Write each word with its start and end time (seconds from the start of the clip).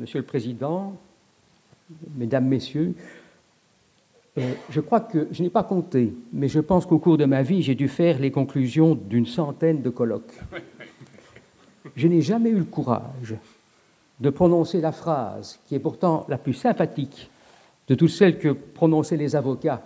Monsieur 0.00 0.20
le 0.20 0.24
Président, 0.24 0.96
Mesdames, 2.16 2.46
Messieurs, 2.46 2.94
euh, 4.38 4.54
je 4.70 4.80
crois 4.80 5.00
que 5.00 5.28
je 5.30 5.42
n'ai 5.42 5.50
pas 5.50 5.62
compté, 5.62 6.14
mais 6.32 6.48
je 6.48 6.58
pense 6.58 6.86
qu'au 6.86 6.98
cours 6.98 7.18
de 7.18 7.26
ma 7.26 7.42
vie, 7.42 7.60
j'ai 7.60 7.74
dû 7.74 7.86
faire 7.86 8.18
les 8.18 8.30
conclusions 8.30 8.94
d'une 8.94 9.26
centaine 9.26 9.82
de 9.82 9.90
colloques. 9.90 10.40
Je 11.96 12.08
n'ai 12.08 12.22
jamais 12.22 12.48
eu 12.48 12.56
le 12.56 12.64
courage 12.64 13.34
de 14.20 14.30
prononcer 14.30 14.80
la 14.80 14.92
phrase 14.92 15.60
qui 15.66 15.74
est 15.74 15.78
pourtant 15.80 16.24
la 16.30 16.38
plus 16.38 16.54
sympathique 16.54 17.28
de 17.86 17.94
toutes 17.94 18.08
celles 18.08 18.38
que 18.38 18.48
prononçaient 18.48 19.18
les 19.18 19.36
avocats 19.36 19.82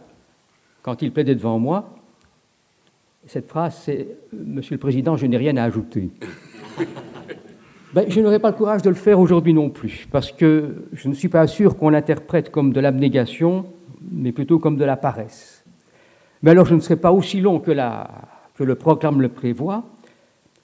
quand 0.82 1.02
ils 1.02 1.12
plaidaient 1.12 1.34
devant 1.34 1.58
moi. 1.58 1.92
Cette 3.26 3.48
phrase, 3.48 3.80
c'est 3.82 4.16
Monsieur 4.32 4.76
le 4.76 4.80
Président, 4.80 5.16
je 5.16 5.26
n'ai 5.26 5.38
rien 5.38 5.56
à 5.56 5.64
ajouter. 5.64 6.12
Ben, 7.94 8.06
je 8.10 8.20
n'aurai 8.20 8.40
pas 8.40 8.50
le 8.50 8.56
courage 8.56 8.82
de 8.82 8.88
le 8.88 8.96
faire 8.96 9.20
aujourd'hui 9.20 9.54
non 9.54 9.70
plus, 9.70 10.08
parce 10.10 10.32
que 10.32 10.88
je 10.94 11.08
ne 11.08 11.14
suis 11.14 11.28
pas 11.28 11.46
sûr 11.46 11.76
qu'on 11.76 11.90
l'interprète 11.90 12.50
comme 12.50 12.72
de 12.72 12.80
l'abnégation, 12.80 13.66
mais 14.10 14.32
plutôt 14.32 14.58
comme 14.58 14.76
de 14.76 14.84
la 14.84 14.96
paresse. 14.96 15.64
Mais 16.42 16.50
alors 16.50 16.66
je 16.66 16.74
ne 16.74 16.80
serai 16.80 16.96
pas 16.96 17.12
aussi 17.12 17.40
long 17.40 17.60
que, 17.60 17.70
le 17.70 18.74
proclame 18.74 19.20
le 19.20 19.28
prévoit. 19.28 19.84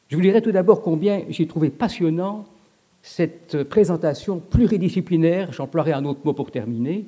Je 0.08 0.16
vous 0.16 0.22
dirai 0.22 0.42
tout 0.42 0.50
d'abord 0.50 0.82
combien 0.82 1.22
j'ai 1.28 1.46
trouvé 1.46 1.70
passionnant 1.70 2.46
cette 3.00 3.62
présentation 3.62 4.40
pluridisciplinaire, 4.40 5.52
j'emploierai 5.52 5.92
un 5.92 6.06
autre 6.06 6.22
mot 6.24 6.32
pour 6.32 6.50
terminer, 6.50 7.04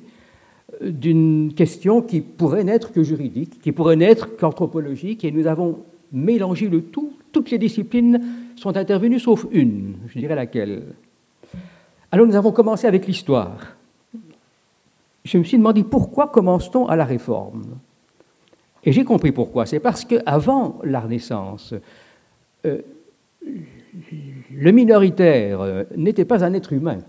d'une 0.81 1.53
question 1.53 2.01
qui 2.01 2.21
pourrait 2.21 2.63
n'être 2.63 2.93
que 2.93 3.03
juridique, 3.03 3.59
qui 3.61 3.73
pourrait 3.73 3.97
n'être 3.97 4.37
qu'anthropologique, 4.37 5.25
et 5.25 5.31
nous 5.33 5.47
avons 5.47 5.79
mélangé 6.13 6.69
le 6.69 6.81
tout. 6.81 7.11
Toutes 7.33 7.51
les 7.51 7.57
disciplines 7.57 8.21
sont 8.55 8.75
intervenues 8.77 9.19
sauf 9.19 9.45
une, 9.51 9.95
je 10.07 10.19
dirais 10.19 10.35
laquelle. 10.35 10.83
Alors 12.11 12.27
nous 12.27 12.35
avons 12.35 12.51
commencé 12.51 12.87
avec 12.87 13.07
l'histoire. 13.07 13.75
Je 15.25 15.37
me 15.37 15.43
suis 15.43 15.57
demandé 15.57 15.83
pourquoi 15.83 16.27
commence-t-on 16.27 16.87
à 16.87 16.95
la 16.95 17.05
réforme 17.05 17.77
Et 18.83 18.91
j'ai 18.91 19.03
compris 19.03 19.31
pourquoi. 19.31 19.65
C'est 19.65 19.79
parce 19.79 20.03
qu'avant 20.03 20.79
la 20.83 20.99
Renaissance, 20.99 21.73
euh, 22.65 22.81
le 24.51 24.71
minoritaire 24.71 25.61
euh, 25.61 25.83
n'était 25.95 26.25
pas 26.25 26.43
un 26.43 26.53
être 26.53 26.73
humain. 26.73 26.99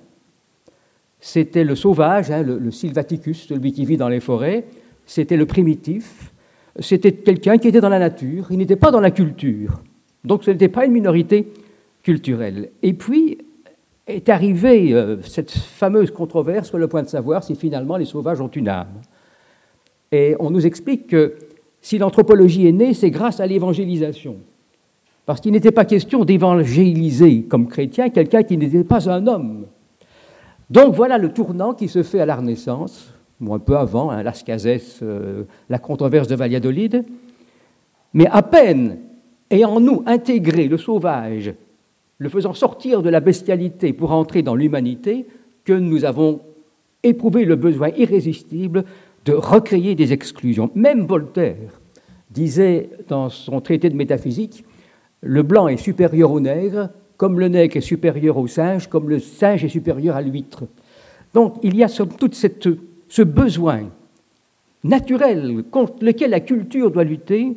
C'était 1.21 1.65
le 1.65 1.75
sauvage, 1.75 2.31
hein, 2.31 2.43
le, 2.43 2.71
sylvaticus, 2.71 3.49
celui 3.49 3.73
qui 3.73 3.85
vit 3.85 3.97
dans 3.97 4.11
les 4.11 4.21
forêts. 4.21 4.67
C'était 5.07 5.37
le 5.37 5.47
primitif. 5.47 6.33
C'était 6.79 7.13
quelqu'un 7.13 7.57
qui 7.59 7.69
était 7.69 7.81
dans 7.81 7.89
la 7.89 7.99
nature. 7.99 8.49
Il 8.51 8.59
n'était 8.59 8.77
pas 8.77 8.91
dans 8.91 9.01
la 9.01 9.11
culture. 9.11 9.81
Donc 10.25 10.45
ce 10.45 10.51
n'était 10.51 10.69
pas 10.69 10.87
une 10.87 10.93
minorité 10.93 11.53
culturelle. 12.03 12.71
Et 12.83 12.93
puis 12.93 13.39
est 14.07 14.29
arrivée 14.29 14.93
euh, 14.93 15.23
cette 15.23 15.51
fameuse 15.51 16.11
controverse 16.11 16.69
sur 16.69 16.79
le 16.79 16.89
point 16.89 17.03
de 17.03 17.09
savoir 17.09 17.43
si 17.43 17.55
finalement 17.55 17.97
les 17.97 18.05
sauvages 18.05 18.41
ont 18.41 18.49
une 18.49 18.69
âme. 18.69 19.01
Et 20.13 20.37
on 20.39 20.51
nous 20.51 20.67
explique 20.67 21.07
que 21.07 21.35
si 21.81 21.99
l'anthropologie 21.99 22.67
est 22.67 22.73
née, 22.73 22.95
c'est 22.95 23.11
grâce 23.11 23.41
à 23.41 23.47
l'évangélisation. 23.47 24.37
Parce 25.27 25.41
qu'il 25.41 25.53
n'était 25.53 25.73
pas 25.73 25.85
question 25.85 26.25
d'évangéliser 26.25 27.45
comme 27.45 27.69
chrétien 27.69 28.11
quelqu'un 28.11 28.43
qui 28.43 28.59
n'était 28.59 28.85
pas 28.85 29.09
un 29.11 29.27
homme. 29.27 29.67
Donc 30.71 30.95
voilà 30.95 31.19
le 31.19 31.33
tournant 31.33 31.73
qui 31.75 31.89
se 31.89 32.03
fait 32.03 32.21
à 32.21 32.27
la 32.27 32.37
Renaissance, 32.37 33.13
ou 33.41 33.55
un 33.55 33.59
peu 33.59 33.77
avant, 33.77 34.11
hein, 34.11 34.23
Las 34.23 34.45
euh, 35.03 35.45
la 35.69 35.79
controverse 35.79 36.29
de 36.29 36.37
Valladolid. 36.37 37.05
Mais 38.13 38.27
à 38.31 38.43
peine 38.43 38.99
ayant 39.55 39.79
nous 39.79 40.03
intégré 40.07 40.67
le 40.67 40.77
sauvage, 40.77 41.55
le 42.19 42.29
faisant 42.29 42.55
sortir 42.55 43.03
de 43.03 43.09
la 43.09 43.21
bestialité 43.21 43.93
pour 43.93 44.11
entrer 44.11 44.43
dans 44.43 44.57
l'humanité, 44.57 45.27
que 45.65 45.73
nous 45.73 46.05
avons 46.05 46.41
éprouvé 47.03 47.45
le 47.45 47.57
besoin 47.57 47.91
irrésistible 47.97 48.85
de 49.25 49.33
recréer 49.33 49.95
des 49.95 50.13
exclusions. 50.13 50.71
Même 50.75 51.07
Voltaire 51.07 51.81
disait 52.31 52.91
dans 53.09 53.29
son 53.31 53.61
traité 53.61 53.89
de 53.89 53.97
métaphysique 53.97 54.65
le 55.21 55.43
blanc 55.43 55.69
est 55.69 55.79
supérieur 55.79 56.33
au 56.33 56.41
nègre, 56.41 56.91
comme 57.17 57.41
le 57.41 57.49
nègre 57.49 57.79
est 57.79 57.81
supérieur 57.81 58.37
au 58.37 58.47
singe, 58.47 58.89
comme 58.89 59.09
le 59.09 59.21
singe 59.21 59.65
est 59.65 59.71
supérieur 59.71 60.17
à 60.17 60.23
l'huître. 60.23 60.65
Donc 61.33 61.55
il 61.63 61.77
y 61.77 61.83
a 61.83 61.89
somme 61.89 62.13
toute 62.19 62.35
ce 62.35 63.23
besoin 63.23 63.85
naturel 64.83 65.65
contre 65.71 66.05
lequel 66.05 66.31
la 66.31 66.41
culture 66.41 66.91
doit 66.91 67.05
lutter 67.05 67.57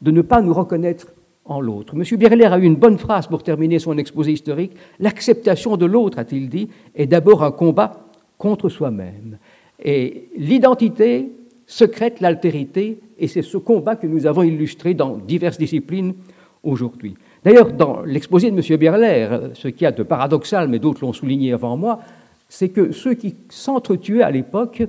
de 0.00 0.10
ne 0.10 0.22
pas 0.22 0.42
nous 0.42 0.52
reconnaître 0.52 1.13
en 1.44 1.60
l'autre. 1.60 1.94
M. 1.94 2.18
Birler 2.18 2.46
a 2.46 2.58
eu 2.58 2.64
une 2.64 2.76
bonne 2.76 2.98
phrase 2.98 3.26
pour 3.26 3.42
terminer 3.42 3.78
son 3.78 3.98
exposé 3.98 4.32
historique. 4.32 4.72
L'acceptation 4.98 5.76
de 5.76 5.86
l'autre, 5.86 6.18
a-t-il 6.18 6.48
dit, 6.48 6.68
est 6.94 7.06
d'abord 7.06 7.42
un 7.42 7.50
combat 7.50 8.06
contre 8.38 8.68
soi-même. 8.68 9.38
Et 9.82 10.28
l'identité 10.36 11.30
secrète 11.66 12.20
l'altérité, 12.20 13.00
et 13.18 13.28
c'est 13.28 13.42
ce 13.42 13.56
combat 13.58 13.96
que 13.96 14.06
nous 14.06 14.26
avons 14.26 14.42
illustré 14.42 14.94
dans 14.94 15.16
diverses 15.16 15.58
disciplines 15.58 16.14
aujourd'hui. 16.62 17.14
D'ailleurs, 17.44 17.72
dans 17.72 18.02
l'exposé 18.02 18.50
de 18.50 18.56
M. 18.56 18.78
Birler, 18.78 19.28
ce 19.54 19.68
qui 19.68 19.84
a 19.84 19.92
de 19.92 20.02
paradoxal, 20.02 20.68
mais 20.68 20.78
d'autres 20.78 21.04
l'ont 21.04 21.12
souligné 21.12 21.52
avant 21.52 21.76
moi, 21.76 22.00
c'est 22.48 22.70
que 22.70 22.92
ceux 22.92 23.14
qui 23.14 23.34
s'entretuaient 23.48 24.22
à 24.22 24.30
l'époque 24.30 24.82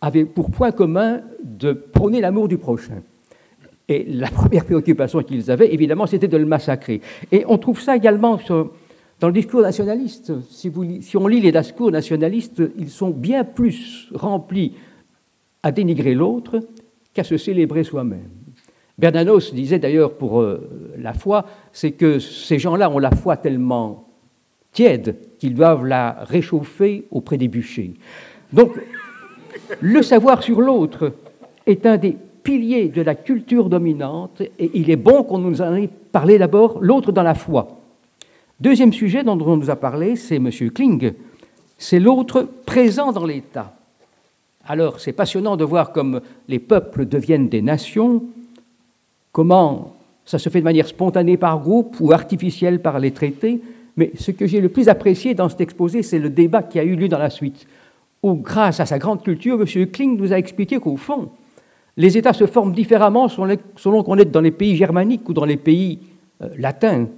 avaient 0.00 0.24
pour 0.24 0.50
point 0.50 0.70
commun 0.70 1.20
de 1.42 1.72
prôner 1.72 2.20
l'amour 2.20 2.48
du 2.48 2.56
prochain. 2.56 3.02
Et 3.88 4.04
la 4.04 4.28
première 4.30 4.64
préoccupation 4.64 5.22
qu'ils 5.22 5.50
avaient, 5.50 5.72
évidemment, 5.72 6.06
c'était 6.06 6.28
de 6.28 6.36
le 6.36 6.46
massacrer. 6.46 7.00
Et 7.32 7.44
on 7.46 7.58
trouve 7.58 7.80
ça 7.80 7.96
également 7.96 8.38
dans 9.20 9.26
le 9.26 9.32
discours 9.32 9.62
nationaliste. 9.62 10.32
Si, 10.50 10.70
on 11.16 11.26
lit 11.26 11.40
les 11.40 11.52
discours 11.52 11.90
nationalistes, 11.90 12.62
ils 12.78 12.90
sont 12.90 13.10
bien 13.10 13.44
plus 13.44 14.08
remplis 14.14 14.74
à 15.62 15.72
dénigrer 15.72 16.14
l'autre 16.14 16.60
qu'à 17.14 17.24
se 17.24 17.36
célébrer 17.36 17.82
soi-même. 17.82 18.30
Bernanos 18.96 19.54
disait 19.54 19.78
d'ailleurs 19.78 20.14
pour 20.14 20.40
euh, 20.40 20.94
la 20.98 21.12
foi, 21.12 21.46
c'est 21.72 21.92
que 21.92 22.18
ces 22.18 22.58
gens-là 22.58 22.90
ont 22.90 22.98
la 22.98 23.12
foi 23.12 23.36
tellement 23.36 24.08
tiède 24.72 25.16
qu'ils 25.38 25.54
doivent 25.54 25.86
la 25.86 26.24
réchauffer 26.24 27.06
auprès 27.10 27.38
des 27.38 27.48
bûchers. 27.48 27.94
Donc, 28.52 28.72
le 29.80 30.02
savoir 30.02 30.42
sur 30.42 30.60
l'autre 30.60 31.12
est 31.66 31.86
un 31.86 31.96
des 31.96 32.16
piliers 32.48 32.88
de 32.88 33.02
la 33.02 33.14
culture 33.14 33.68
dominante 33.68 34.40
et 34.58 34.70
il 34.72 34.88
est 34.88 34.96
bon 34.96 35.22
qu'on 35.22 35.36
nous 35.36 35.60
en 35.60 35.74
ait 35.74 35.86
parlé 35.86 36.38
d'abord, 36.38 36.78
l'autre 36.80 37.12
dans 37.12 37.22
la 37.22 37.34
foi. 37.34 37.78
Deuxième 38.58 38.94
sujet 38.94 39.22
dont 39.22 39.38
on 39.38 39.58
nous 39.58 39.68
a 39.68 39.76
parlé, 39.76 40.16
c'est 40.16 40.36
M. 40.36 40.50
Kling, 40.50 41.12
c'est 41.76 42.00
l'autre 42.00 42.48
présent 42.64 43.12
dans 43.12 43.26
l'État. 43.26 43.76
Alors, 44.64 44.98
c'est 44.98 45.12
passionnant 45.12 45.58
de 45.58 45.64
voir 45.64 45.92
comme 45.92 46.22
les 46.48 46.58
peuples 46.58 47.04
deviennent 47.04 47.50
des 47.50 47.60
nations, 47.60 48.22
comment 49.30 49.94
ça 50.24 50.38
se 50.38 50.48
fait 50.48 50.60
de 50.60 50.64
manière 50.64 50.88
spontanée 50.88 51.36
par 51.36 51.60
groupe 51.60 51.96
ou 52.00 52.12
artificielle 52.12 52.80
par 52.80 52.98
les 52.98 53.10
traités, 53.10 53.60
mais 53.98 54.10
ce 54.18 54.30
que 54.30 54.46
j'ai 54.46 54.62
le 54.62 54.70
plus 54.70 54.88
apprécié 54.88 55.34
dans 55.34 55.50
cet 55.50 55.60
exposé, 55.60 56.02
c'est 56.02 56.18
le 56.18 56.30
débat 56.30 56.62
qui 56.62 56.78
a 56.78 56.84
eu 56.84 56.96
lieu 56.96 57.08
dans 57.08 57.18
la 57.18 57.28
suite, 57.28 57.66
où, 58.22 58.32
grâce 58.32 58.80
à 58.80 58.86
sa 58.86 58.98
grande 58.98 59.22
culture, 59.22 59.60
M. 59.60 59.86
Kling 59.90 60.16
nous 60.16 60.32
a 60.32 60.38
expliqué 60.38 60.78
qu'au 60.78 60.96
fond, 60.96 61.28
les 61.98 62.16
États 62.16 62.32
se 62.32 62.46
forment 62.46 62.72
différemment 62.72 63.28
selon 63.28 64.02
qu'on 64.04 64.16
est 64.16 64.24
dans 64.24 64.40
les 64.40 64.52
pays 64.52 64.76
germaniques 64.76 65.28
ou 65.28 65.34
dans 65.34 65.44
les 65.44 65.56
pays 65.56 65.98
euh, 66.42 66.48
latins. 66.56 67.08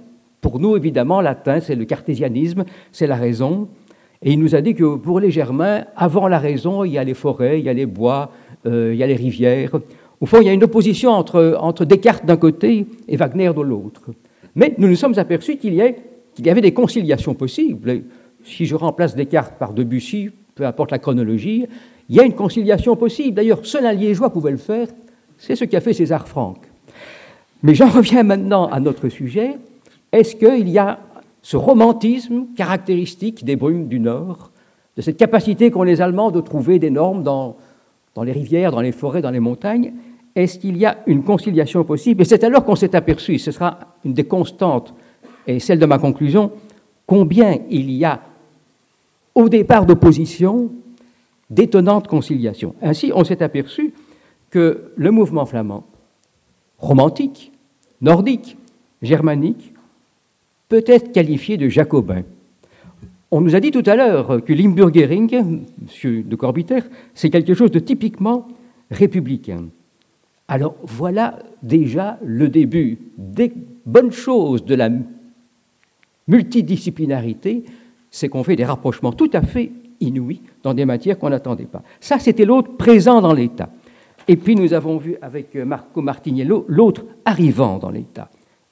Pour 0.41 0.59
nous, 0.59 0.75
évidemment, 0.75 1.21
latin, 1.21 1.59
c'est 1.59 1.75
le 1.75 1.85
cartésianisme, 1.85 2.65
c'est 2.91 3.05
la 3.05 3.15
raison. 3.15 3.69
Et 4.23 4.33
il 4.33 4.39
nous 4.39 4.55
a 4.55 4.61
dit 4.61 4.73
que 4.73 4.95
pour 4.95 5.19
les 5.19 5.29
Germains, 5.29 5.85
avant 5.95 6.27
la 6.27 6.39
raison, 6.39 6.83
il 6.83 6.93
y 6.93 6.97
a 6.97 7.03
les 7.03 7.13
forêts, 7.13 7.59
il 7.59 7.65
y 7.65 7.69
a 7.69 7.73
les 7.73 7.85
bois, 7.85 8.31
euh, 8.65 8.89
il 8.91 8.99
y 8.99 9.03
a 9.03 9.07
les 9.07 9.15
rivières. 9.15 9.79
Au 10.19 10.25
fond, 10.25 10.41
il 10.41 10.47
y 10.47 10.49
a 10.49 10.53
une 10.53 10.63
opposition 10.63 11.11
entre, 11.11 11.85
Descartes 11.85 12.25
d'un 12.25 12.37
côté 12.37 12.87
et 13.07 13.17
Wagner 13.17 13.51
de 13.55 13.61
l'autre. 13.61 14.09
Mais 14.55 14.73
nous 14.79 14.87
nous 14.87 14.95
sommes 14.95 15.17
aperçus 15.17 15.57
qu'il 15.57 15.75
y, 15.75 16.49
avait 16.49 16.61
des 16.61 16.73
conciliations 16.73 17.35
possibles. 17.35 18.01
Si 18.43 18.65
je 18.65 18.75
remplace 18.75 19.15
Descartes 19.15 19.59
par 19.59 19.73
Debussy, 19.73 20.31
peu 20.55 20.65
importe 20.65 20.91
la 20.91 20.99
chronologie, 20.99 21.67
il 22.11 22.17
y 22.17 22.19
a 22.19 22.23
une 22.23 22.35
conciliation 22.35 22.97
possible. 22.97 23.37
D'ailleurs, 23.37 23.65
seul 23.65 23.85
un 23.85 23.93
liégeois 23.93 24.31
pouvait 24.31 24.51
le 24.51 24.57
faire. 24.57 24.89
C'est 25.37 25.55
ce 25.55 25.63
qu'a 25.63 25.79
fait 25.79 25.93
César 25.93 26.27
Franck. 26.27 26.57
Mais 27.63 27.73
j'en 27.73 27.89
reviens 27.89 28.23
maintenant 28.23 28.67
à 28.67 28.81
notre 28.81 29.07
sujet. 29.07 29.57
Est-ce 30.11 30.35
qu'il 30.35 30.67
y 30.67 30.77
a 30.77 30.99
ce 31.41 31.55
romantisme 31.55 32.47
caractéristique 32.57 33.45
des 33.45 33.55
brumes 33.55 33.87
du 33.87 34.01
Nord, 34.01 34.51
de 34.97 35.01
cette 35.01 35.15
capacité 35.15 35.71
qu'ont 35.71 35.83
les 35.83 36.01
Allemands 36.01 36.31
de 36.31 36.41
trouver 36.41 36.79
des 36.79 36.89
normes 36.89 37.23
dans, 37.23 37.55
dans 38.13 38.23
les 38.23 38.33
rivières, 38.33 38.71
dans 38.71 38.81
les 38.81 38.91
forêts, 38.91 39.21
dans 39.21 39.31
les 39.31 39.39
montagnes? 39.39 39.93
Est-ce 40.35 40.59
qu'il 40.59 40.75
y 40.75 40.85
a 40.85 40.97
une 41.07 41.23
conciliation 41.23 41.85
possible? 41.85 42.23
Et 42.23 42.25
c'est 42.25 42.43
alors 42.43 42.65
qu'on 42.65 42.75
s'est 42.75 42.93
aperçu, 42.93 43.39
ce 43.39 43.51
sera 43.51 43.79
une 44.03 44.13
des 44.13 44.25
constantes, 44.25 44.93
et 45.47 45.59
celle 45.59 45.79
de 45.79 45.85
ma 45.85 45.97
conclusion, 45.97 46.51
combien 47.05 47.57
il 47.69 47.89
y 47.89 48.03
a 48.03 48.19
au 49.33 49.47
départ 49.47 49.85
d'opposition 49.85 50.71
d'étonnantes 51.51 52.07
conciliations. 52.07 52.73
Ainsi, 52.81 53.11
on 53.13 53.23
s'est 53.23 53.43
aperçu 53.43 53.93
que 54.49 54.91
le 54.95 55.11
mouvement 55.11 55.45
flamand, 55.45 55.85
romantique, 56.79 57.51
nordique, 58.01 58.57
germanique, 59.01 59.73
peut 60.69 60.83
être 60.87 61.11
qualifié 61.11 61.57
de 61.57 61.67
jacobin. 61.67 62.23
On 63.29 63.41
nous 63.41 63.55
a 63.55 63.59
dit 63.59 63.71
tout 63.71 63.83
à 63.85 63.95
l'heure 63.95 64.43
que 64.43 64.53
Limburgering, 64.53 65.33
M. 65.35 66.23
de 66.23 66.35
Corbiter, 66.35 66.79
c'est 67.13 67.29
quelque 67.29 67.53
chose 67.53 67.71
de 67.71 67.79
typiquement 67.79 68.47
républicain. 68.89 69.65
Alors 70.47 70.75
voilà 70.83 71.39
déjà 71.61 72.17
le 72.23 72.49
début 72.49 72.97
des 73.17 73.53
bonnes 73.85 74.11
choses 74.11 74.65
de 74.65 74.75
la 74.75 74.89
multidisciplinarité, 76.27 77.63
c'est 78.09 78.29
qu'on 78.29 78.43
fait 78.43 78.55
des 78.55 78.65
rapprochements 78.65 79.13
tout 79.13 79.29
à 79.33 79.41
fait 79.41 79.71
inouïs 80.01 80.41
dans 80.63 80.73
des 80.73 80.85
matières 80.85 81.17
qu'on 81.17 81.29
n'attendait 81.29 81.65
pas. 81.65 81.81
Ça, 81.99 82.19
c'était 82.19 82.45
l'autre 82.45 82.75
présent 82.75 83.21
dans 83.21 83.33
l'État. 83.33 83.69
Et 84.27 84.35
puis 84.35 84.55
nous 84.55 84.73
avons 84.73 84.97
vu 84.97 85.15
avec 85.21 85.55
Marco 85.55 86.01
Martiniello 86.01 86.65
l'autre 86.67 87.05
arrivant 87.25 87.77
dans 87.77 87.89
l'État. 87.89 88.29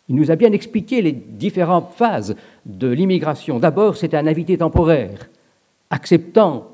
Il 0.09 0.15
nous 0.15 0.31
a 0.31 0.35
bien 0.35 0.51
expliqué 0.51 1.01
les 1.01 1.11
différentes 1.11 1.93
phases 1.93 2.35
de 2.65 2.87
l'immigration. 2.87 3.59
D'abord, 3.59 3.95
c'est 3.95 4.15
un 4.15 4.25
invité 4.25 4.57
temporaire, 4.57 5.29
acceptant, 5.91 6.67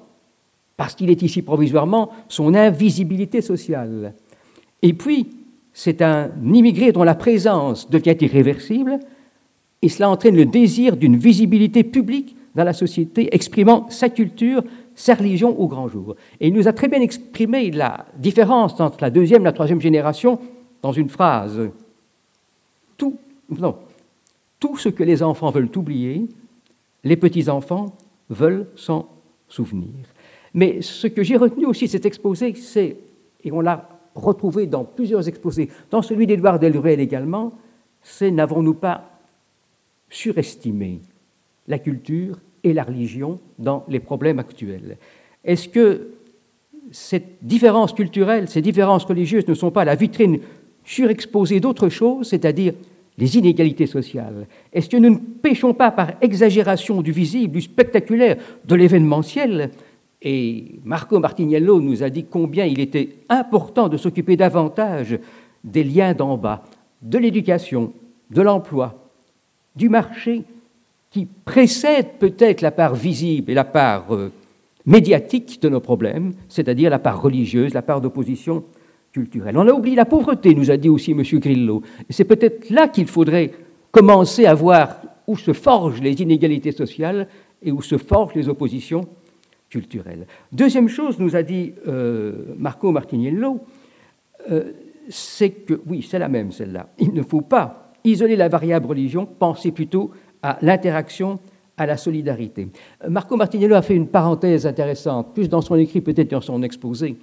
parce 0.78 0.96
qu'il 0.96 1.10
est 1.10 1.22
ici 1.22 1.42
provisoirement, 1.42 2.10
son 2.30 2.54
invisibilité 2.54 3.42
sociale. 3.42 4.14
Et 4.82 4.94
puis, 4.94 5.28
c'est 5.74 6.02
un 6.02 6.32
immigré 6.44 6.94
dont 6.94 7.04
la 7.04 7.16
présence 7.16 7.90
devient 7.90 8.16
irréversible, 8.22 9.00
et 9.82 9.90
cela 9.90 10.10
entraîne 10.10 10.38
le 10.38 10.46
désir 10.46 10.96
d'une 10.96 11.18
visibilité 11.18 11.84
publique 11.84 12.36
dans 12.56 12.64
la 12.64 12.74
société, 12.74 13.34
exprimant 13.36 13.90
sa 13.90 14.10
culture, 14.10 14.64
sa 14.96 15.14
religion 15.14 15.60
au 15.60 15.68
grand 15.68 15.88
jour. 15.88 16.16
Et 16.40 16.48
il 16.48 16.54
nous 16.54 16.68
a 16.68 16.74
très 16.74 16.88
bien 16.88 17.02
exprimé 17.02 17.70
la 17.72 18.06
différence 18.18 18.80
entre 18.80 19.00
la 19.02 19.10
deuxième 19.10 19.42
et 19.42 19.46
la 19.46 19.52
troisième 19.52 19.82
génération 19.82 20.40
dans 20.82 20.94
une 20.94 21.10
phrase. 21.10 21.70
Tout, 22.98 23.18
non, 23.50 23.76
tout 24.60 24.78
ce 24.78 24.90
que 24.90 25.04
les 25.04 25.22
enfants 25.22 25.52
veulent 25.52 25.70
oublier, 25.76 26.28
les 27.04 27.18
petits-enfants 27.18 27.94
veulent 28.30 28.68
s'en 28.76 29.08
souvenir. 29.50 29.92
Mais 30.54 30.82
ce 30.82 31.08
que 31.08 31.24
j'ai 31.24 31.36
retenu 31.36 31.66
aussi 31.66 31.86
de 31.86 31.92
cet 31.92 32.06
exposé, 32.06 32.56
c'est, 32.56 32.98
et 33.44 33.52
on 33.52 33.60
l'a 33.60 33.90
retrouvé 34.16 34.66
dans 34.66 34.86
plusieurs 34.86 35.28
exposés, 35.28 35.70
dans 35.92 36.02
celui 36.02 36.26
d'Édouard 36.26 36.60
Delruel 36.60 37.02
également, 37.02 37.52
c'est 38.02 38.32
n'avons-nous 38.32 38.76
pas 38.76 39.20
surestimé 40.10 41.02
la 41.68 41.80
culture 41.80 42.38
et 42.66 42.74
la 42.74 42.84
religion 42.84 43.40
dans 43.60 43.86
les 43.88 44.00
problèmes 44.00 44.40
actuels. 44.40 44.98
Est-ce 45.44 45.70
que 45.70 46.10
cette 46.92 47.38
différence 47.42 47.94
culturelle, 47.94 48.50
ces 48.50 48.62
différences 48.62 49.06
religieuses 49.06 49.48
ne 49.48 49.54
sont 49.54 49.72
pas 49.72 49.86
la 49.86 49.96
vitrine 49.96 50.40
surexposée 50.84 51.60
d'autres 51.60 51.90
choses, 51.90 52.30
c'est-à-dire 52.30 52.74
les 53.18 53.38
inégalités 53.38 53.86
sociales? 53.86 54.48
Est-ce 54.74 54.90
que 54.90 54.98
nous 54.98 55.12
ne 55.12 55.18
péchons 55.18 55.76
pas 55.76 55.92
par 55.92 56.14
exagération 56.22 57.04
du 57.04 57.12
visible, 57.12 57.54
du 57.54 57.62
spectaculaire, 57.62 58.38
de 58.66 58.76
l'événementiel? 58.76 59.70
Et 60.24 60.80
Marco 60.84 61.20
Martiniello 61.20 61.80
nous 61.80 62.02
a 62.02 62.10
dit 62.10 62.26
combien 62.26 62.66
il 62.66 62.80
était 62.80 63.18
important 63.30 63.90
de 63.90 63.98
s'occuper 63.98 64.36
davantage 64.36 65.20
des 65.64 65.84
liens 65.84 66.16
d'en 66.16 66.36
bas, 66.36 66.64
de 67.04 67.20
l'éducation, 67.20 67.94
de 68.32 68.42
l'emploi, 68.42 69.12
du 69.76 69.88
marché, 69.88 70.44
qui 71.16 71.30
précède 71.46 72.18
peut-être 72.20 72.60
la 72.60 72.72
part 72.72 72.94
visible 72.94 73.50
et 73.50 73.54
la 73.54 73.64
part 73.64 74.14
euh, 74.14 74.34
médiatique 74.86 75.62
de 75.62 75.70
nos 75.70 75.80
problèmes, 75.80 76.34
c'est-à-dire 76.50 76.90
la 76.90 77.00
part 77.00 77.22
religieuse, 77.22 77.74
la 77.74 77.82
part 77.82 78.02
d'opposition 78.02 78.66
on 79.18 79.68
a 79.70 79.72
oublié 79.72 79.96
la 79.96 80.04
pauvreté, 80.04 80.54
nous 80.54 80.72
a 80.72 80.76
dit 80.76 80.90
aussi 80.90 81.12
M. 81.12 81.24
Grillo. 81.40 81.82
Et 82.10 82.12
c'est 82.12 82.26
peut-être 82.26 82.70
là 82.70 82.90
qu'il 82.90 83.08
faudrait 83.08 83.54
commencer 83.90 84.46
à 84.46 84.54
voir 84.54 84.98
où 85.26 85.38
se 85.38 85.54
forgent 85.54 86.02
les 86.02 86.22
inégalités 86.22 86.74
sociales 86.74 87.30
et 87.64 87.72
où 87.72 87.82
se 87.82 87.98
forgent 87.98 88.36
les 88.36 88.50
oppositions 88.50 89.08
culturelles. 89.70 90.28
Deuxième 90.52 90.90
chose, 90.90 91.18
nous 91.18 91.38
a 91.38 91.44
dit 91.44 91.76
euh, 91.88 92.56
Marco 92.58 92.92
Martiniello, 92.92 93.62
euh, 94.52 94.74
c'est 95.08 95.52
que, 95.52 95.80
oui, 95.88 96.06
c'est 96.06 96.20
la 96.20 96.28
même 96.28 96.52
celle-là, 96.52 96.90
il 97.00 97.14
ne 97.14 97.22
faut 97.22 97.40
pas 97.40 97.94
isoler 98.04 98.36
la 98.36 98.50
variable 98.50 98.88
religion, 98.88 99.26
penser 99.26 99.72
plutôt 99.72 100.12
à 100.46 100.58
l'interaction, 100.62 101.40
à 101.78 101.86
la 101.86 101.98
solidarité. 101.98 102.68
Marco 103.08 103.36
Martiniello 103.36 103.76
a 103.76 103.82
fait 103.82 103.96
une 103.96 104.08
parenthèse 104.08 104.66
intéressante, 104.68 105.34
plus 105.34 105.50
dans 105.50 105.62
son 105.62 105.76
écrit, 105.76 106.02
peut-être 106.02 106.32
dans 106.32 106.42
son 106.42 106.62
exposé 106.64 107.18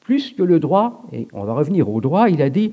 plus 0.00 0.32
que 0.32 0.42
le 0.42 0.58
droit, 0.58 1.04
et 1.12 1.28
on 1.32 1.44
va 1.44 1.54
revenir 1.54 1.88
au 1.88 2.00
droit, 2.00 2.28
il 2.28 2.42
a 2.42 2.50
dit 2.50 2.72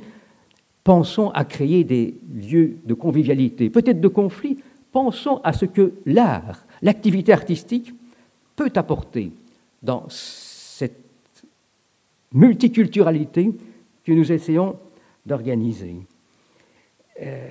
pensons 0.84 1.30
à 1.30 1.46
créer 1.46 1.84
des 1.84 2.16
lieux 2.34 2.78
de 2.86 2.94
convivialité, 2.94 3.70
peut-être 3.70 4.02
de 4.02 4.08
conflit, 4.08 4.58
pensons 4.92 5.40
à 5.44 5.54
ce 5.54 5.66
que 5.66 5.94
l'art, 6.06 6.66
l'activité 6.82 7.32
artistique 7.32 7.94
peut 8.56 8.72
apporter 8.76 9.32
dans 9.84 10.06
cette 10.10 10.96
multiculturalité 12.34 13.52
que 14.04 14.12
nous 14.12 14.32
essayons 14.32 14.76
d'organiser. 15.26 15.96
Euh, 17.22 17.48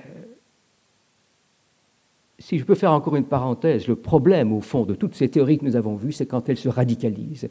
si 2.49 2.57
je 2.57 2.65
peux 2.65 2.73
faire 2.73 2.93
encore 2.93 3.15
une 3.15 3.25
parenthèse, 3.25 3.87
le 3.87 3.95
problème 3.95 4.51
au 4.51 4.59
fond 4.59 4.83
de 4.83 4.95
toutes 4.95 5.13
ces 5.13 5.29
théories 5.29 5.59
que 5.59 5.65
nous 5.65 5.75
avons 5.75 5.93
vues, 5.93 6.13
c'est 6.13 6.25
quand 6.25 6.49
elles 6.49 6.57
se 6.57 6.67
radicalisent. 6.67 7.47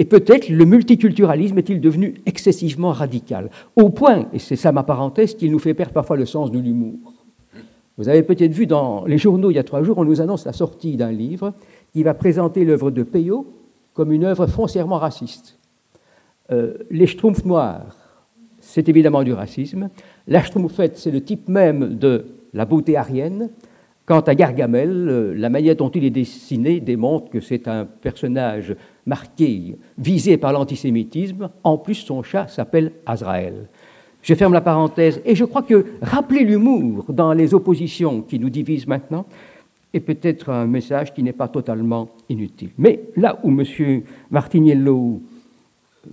Et 0.00 0.04
peut-être 0.04 0.48
le 0.48 0.64
multiculturalisme 0.64 1.56
est-il 1.58 1.80
devenu 1.80 2.16
excessivement 2.26 2.90
radical, 2.90 3.50
au 3.76 3.88
point, 3.88 4.26
et 4.32 4.40
c'est 4.40 4.56
ça 4.56 4.72
ma 4.72 4.82
parenthèse, 4.82 5.36
qu'il 5.36 5.52
nous 5.52 5.60
fait 5.60 5.74
perdre 5.74 5.92
parfois 5.92 6.16
le 6.16 6.26
sens 6.26 6.50
de 6.50 6.58
l'humour. 6.58 6.98
Vous 7.98 8.08
avez 8.08 8.24
peut-être 8.24 8.50
vu 8.50 8.66
dans 8.66 9.04
les 9.04 9.16
journaux 9.16 9.52
il 9.52 9.54
y 9.54 9.60
a 9.60 9.62
trois 9.62 9.84
jours, 9.84 9.98
on 9.98 10.04
nous 10.04 10.20
annonce 10.20 10.44
la 10.44 10.52
sortie 10.52 10.96
d'un 10.96 11.12
livre 11.12 11.54
qui 11.92 12.02
va 12.02 12.12
présenter 12.12 12.64
l'œuvre 12.64 12.90
de 12.90 13.04
Peyo 13.04 13.46
comme 13.94 14.10
une 14.10 14.24
œuvre 14.24 14.48
foncièrement 14.48 14.98
raciste. 14.98 15.56
Euh, 16.50 16.74
les 16.90 17.06
schtroumpfs 17.06 17.44
noirs, 17.44 17.96
c'est 18.58 18.88
évidemment 18.88 19.22
du 19.22 19.32
racisme. 19.32 19.88
La 20.26 20.42
schtroumpfette, 20.42 20.98
c'est 20.98 21.12
le 21.12 21.22
type 21.22 21.48
même 21.48 21.94
de 21.96 22.26
la 22.54 22.64
beauté 22.64 22.96
arienne. 22.96 23.50
Quant 24.06 24.20
à 24.20 24.36
Gargamel, 24.36 25.08
euh, 25.08 25.34
la 25.34 25.50
manière 25.50 25.74
dont 25.74 25.90
il 25.90 26.04
est 26.04 26.10
dessiné 26.10 26.78
démontre 26.78 27.28
que 27.28 27.40
c'est 27.40 27.66
un 27.66 27.84
personnage 27.84 28.76
marqué, 29.04 29.76
visé 29.98 30.36
par 30.36 30.52
l'antisémitisme. 30.52 31.50
En 31.64 31.76
plus, 31.76 31.96
son 31.96 32.22
chat 32.22 32.46
s'appelle 32.46 32.92
Azraël. 33.04 33.66
Je 34.22 34.34
ferme 34.34 34.52
la 34.52 34.60
parenthèse 34.60 35.20
et 35.24 35.34
je 35.34 35.44
crois 35.44 35.62
que 35.62 35.86
rappeler 36.02 36.44
l'humour 36.44 37.06
dans 37.08 37.32
les 37.32 37.52
oppositions 37.52 38.22
qui 38.22 38.38
nous 38.38 38.50
divisent 38.50 38.86
maintenant 38.86 39.26
est 39.92 40.00
peut-être 40.00 40.50
un 40.50 40.66
message 40.66 41.12
qui 41.12 41.24
n'est 41.24 41.32
pas 41.32 41.48
totalement 41.48 42.08
inutile. 42.28 42.70
Mais 42.78 43.00
là 43.16 43.40
où 43.42 43.50
M. 43.50 44.02
Martiniello 44.30 45.20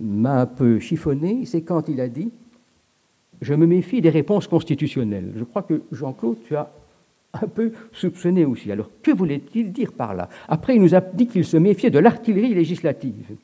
m'a 0.00 0.40
un 0.40 0.46
peu 0.46 0.80
chiffonné, 0.80 1.44
c'est 1.44 1.62
quand 1.62 1.88
il 1.88 2.00
a 2.00 2.08
dit 2.08 2.30
Je 3.40 3.54
me 3.54 3.66
méfie 3.66 4.00
des 4.00 4.10
réponses 4.10 4.48
constitutionnelles. 4.48 5.32
Je 5.36 5.44
crois 5.44 5.62
que 5.62 5.82
Jean-Claude, 5.92 6.38
tu 6.46 6.56
as 6.56 6.70
un 7.42 7.48
peu 7.48 7.72
soupçonné 7.92 8.44
aussi. 8.44 8.70
Alors, 8.70 8.90
que 9.02 9.10
voulait-il 9.10 9.72
dire 9.72 9.92
par 9.92 10.14
là? 10.14 10.28
Après, 10.48 10.76
il 10.76 10.82
nous 10.82 10.94
a 10.94 11.00
dit 11.00 11.26
qu'il 11.26 11.44
se 11.44 11.56
méfiait 11.56 11.90
de 11.90 11.98
l'artillerie 11.98 12.54
législative. 12.54 13.36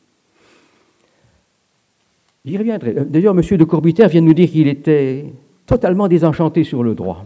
J'y 2.44 2.56
reviendrai. 2.56 2.94
Euh, 2.97 3.04
d'ailleurs, 3.04 3.37
M. 3.37 3.56
de 3.56 3.64
Courbiter 3.64 4.06
vient 4.06 4.23
de 4.23 4.26
nous 4.26 4.35
dire 4.35 4.50
qu'il 4.50 4.68
était 4.68 5.26
totalement 5.66 6.09
désenchanté 6.09 6.64
sur 6.64 6.82
le 6.82 6.94
droit. 6.94 7.25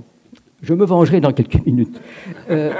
Je 0.62 0.74
me 0.74 0.84
vengerai 0.84 1.20
dans 1.20 1.32
quelques 1.32 1.64
minutes. 1.66 2.00
Euh, 2.50 2.72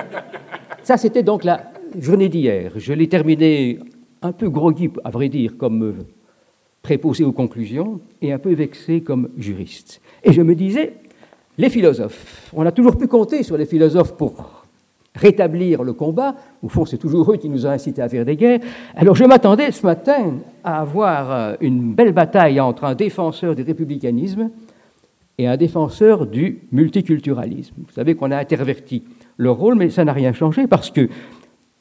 ça, 0.83 0.97
c'était 0.97 1.23
donc 1.23 1.45
la 1.45 1.73
journée 1.99 2.29
d'hier. 2.29 2.73
Je 2.77 2.93
l'ai 2.93 3.09
terminé 3.09 3.79
un 4.23 4.33
peu 4.33 4.49
groggy, 4.49 4.91
à 5.05 5.11
vrai 5.11 5.29
dire, 5.29 5.57
comme 5.57 5.95
préposé 6.83 7.25
aux 7.25 7.33
conclusions, 7.33 8.01
et 8.21 8.33
un 8.33 8.39
peu 8.39 8.53
vexé 8.53 9.01
comme 9.01 9.31
juriste. 9.39 10.01
Et 10.23 10.33
je 10.33 10.43
me 10.43 10.55
disais, 10.55 10.95
les 11.59 11.71
philosophes. 11.71 12.51
On 12.55 12.67
a 12.67 12.73
toujours 12.73 12.97
pu 12.97 13.07
compter 13.07 13.43
sur 13.43 13.57
les 13.57 13.67
philosophes 13.67 14.17
pour 14.17 14.65
rétablir 15.15 15.83
le 15.83 15.93
combat. 15.93 16.35
Au 16.63 16.69
fond, 16.69 16.85
c'est 16.85 16.99
toujours 16.99 17.33
eux 17.33 17.37
qui 17.37 17.49
nous 17.49 17.67
ont 17.67 17.71
incités 17.71 18.03
à 18.03 18.09
faire 18.09 18.25
des 18.25 18.37
guerres. 18.37 18.61
Alors 18.97 19.15
je 19.15 19.25
m'attendais 19.25 19.71
ce 19.71 19.87
matin 19.87 20.35
à 20.65 20.81
avoir 20.81 21.31
euh, 21.31 21.55
une 21.61 21.95
belle 21.95 22.13
bataille 22.13 22.61
entre 22.61 22.85
un 22.85 22.95
défenseur 22.95 23.55
du 23.55 23.63
républicanisme 23.63 24.51
et 25.39 25.47
un 25.47 25.57
défenseur 25.57 26.27
du 26.27 26.63
multiculturalisme. 26.73 27.75
Vous 27.79 27.93
savez 27.93 28.15
qu'on 28.15 28.31
a 28.31 28.39
interverti 28.39 29.05
le 29.37 29.51
rôle, 29.51 29.77
mais 29.77 29.91
ça 29.91 30.05
n'a 30.05 30.13
rien 30.13 30.33
changé 30.33 30.67
parce 30.67 30.91
que 30.91 31.09